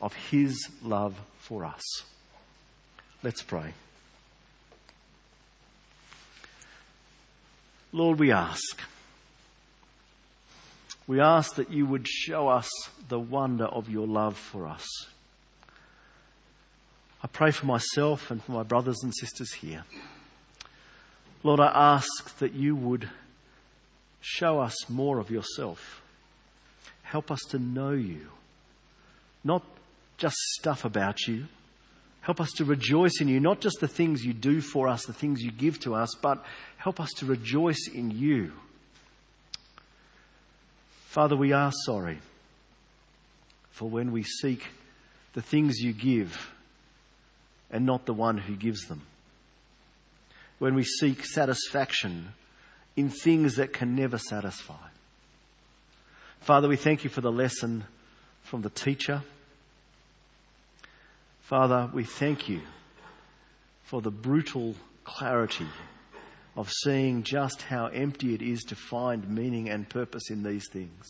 of 0.00 0.14
His 0.14 0.68
love 0.82 1.18
for 1.38 1.64
us. 1.64 1.82
Let's 3.22 3.42
pray. 3.42 3.72
Lord, 7.92 8.18
we 8.18 8.32
ask. 8.32 8.80
We 11.06 11.20
ask 11.20 11.54
that 11.56 11.70
you 11.70 11.86
would 11.86 12.08
show 12.08 12.48
us 12.48 12.68
the 13.08 13.20
wonder 13.20 13.66
of 13.66 13.88
your 13.88 14.06
love 14.06 14.36
for 14.36 14.66
us. 14.66 14.86
I 17.22 17.26
pray 17.26 17.50
for 17.50 17.66
myself 17.66 18.30
and 18.30 18.42
for 18.42 18.52
my 18.52 18.62
brothers 18.62 18.98
and 19.02 19.14
sisters 19.14 19.52
here. 19.54 19.84
Lord, 21.44 21.60
I 21.60 21.70
ask 21.94 22.38
that 22.38 22.54
you 22.54 22.74
would 22.74 23.08
show 24.22 24.58
us 24.58 24.88
more 24.88 25.18
of 25.18 25.30
yourself. 25.30 26.00
Help 27.02 27.30
us 27.30 27.40
to 27.50 27.58
know 27.58 27.90
you, 27.90 28.26
not 29.44 29.62
just 30.16 30.36
stuff 30.58 30.86
about 30.86 31.28
you. 31.28 31.44
Help 32.22 32.40
us 32.40 32.50
to 32.52 32.64
rejoice 32.64 33.20
in 33.20 33.28
you, 33.28 33.38
not 33.38 33.60
just 33.60 33.76
the 33.80 33.86
things 33.86 34.24
you 34.24 34.32
do 34.32 34.62
for 34.62 34.88
us, 34.88 35.04
the 35.04 35.12
things 35.12 35.42
you 35.42 35.52
give 35.52 35.78
to 35.80 35.94
us, 35.94 36.14
but 36.22 36.42
help 36.78 36.98
us 36.98 37.10
to 37.18 37.26
rejoice 37.26 37.88
in 37.92 38.10
you. 38.10 38.52
Father, 41.08 41.36
we 41.36 41.52
are 41.52 41.70
sorry 41.84 42.18
for 43.70 43.90
when 43.90 44.10
we 44.12 44.22
seek 44.22 44.64
the 45.34 45.42
things 45.42 45.78
you 45.80 45.92
give 45.92 46.50
and 47.70 47.84
not 47.84 48.06
the 48.06 48.14
one 48.14 48.38
who 48.38 48.56
gives 48.56 48.86
them. 48.86 49.02
When 50.58 50.74
we 50.74 50.84
seek 50.84 51.24
satisfaction 51.24 52.28
in 52.96 53.10
things 53.10 53.56
that 53.56 53.72
can 53.72 53.96
never 53.96 54.18
satisfy. 54.18 54.88
Father, 56.40 56.68
we 56.68 56.76
thank 56.76 57.04
you 57.04 57.10
for 57.10 57.20
the 57.20 57.32
lesson 57.32 57.84
from 58.42 58.62
the 58.62 58.70
teacher. 58.70 59.22
Father, 61.40 61.90
we 61.92 62.04
thank 62.04 62.48
you 62.48 62.60
for 63.82 64.00
the 64.00 64.10
brutal 64.10 64.74
clarity 65.04 65.66
of 66.56 66.70
seeing 66.70 67.22
just 67.22 67.62
how 67.62 67.86
empty 67.86 68.34
it 68.34 68.42
is 68.42 68.62
to 68.62 68.76
find 68.76 69.28
meaning 69.28 69.68
and 69.68 69.88
purpose 69.88 70.30
in 70.30 70.42
these 70.42 70.68
things. 70.72 71.06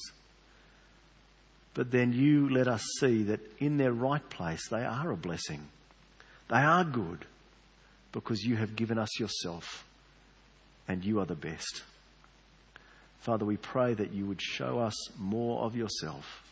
But 1.74 1.90
then 1.90 2.12
you 2.12 2.48
let 2.48 2.68
us 2.68 2.82
see 3.00 3.24
that 3.24 3.40
in 3.58 3.76
their 3.76 3.92
right 3.92 4.28
place 4.30 4.68
they 4.68 4.84
are 4.84 5.10
a 5.10 5.16
blessing. 5.16 5.68
They 6.48 6.56
are 6.56 6.84
good 6.84 7.26
because 8.14 8.44
you 8.44 8.54
have 8.54 8.76
given 8.76 8.96
us 8.96 9.18
yourself 9.18 9.84
and 10.86 11.04
you 11.04 11.18
are 11.18 11.26
the 11.26 11.34
best. 11.34 11.82
Father, 13.18 13.44
we 13.44 13.56
pray 13.56 13.92
that 13.92 14.12
you 14.12 14.24
would 14.24 14.40
show 14.40 14.78
us 14.78 14.94
more 15.18 15.62
of 15.64 15.74
yourself 15.74 16.42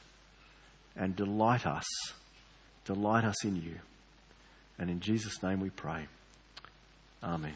and 0.97 1.15
delight 1.15 1.65
us, 1.65 1.87
delight 2.85 3.25
us 3.25 3.45
in 3.45 3.55
you. 3.55 3.77
And 4.77 4.91
in 4.91 4.99
Jesus' 4.99 5.41
name 5.41 5.61
we 5.61 5.71
pray. 5.71 6.09
Amen. 7.23 7.55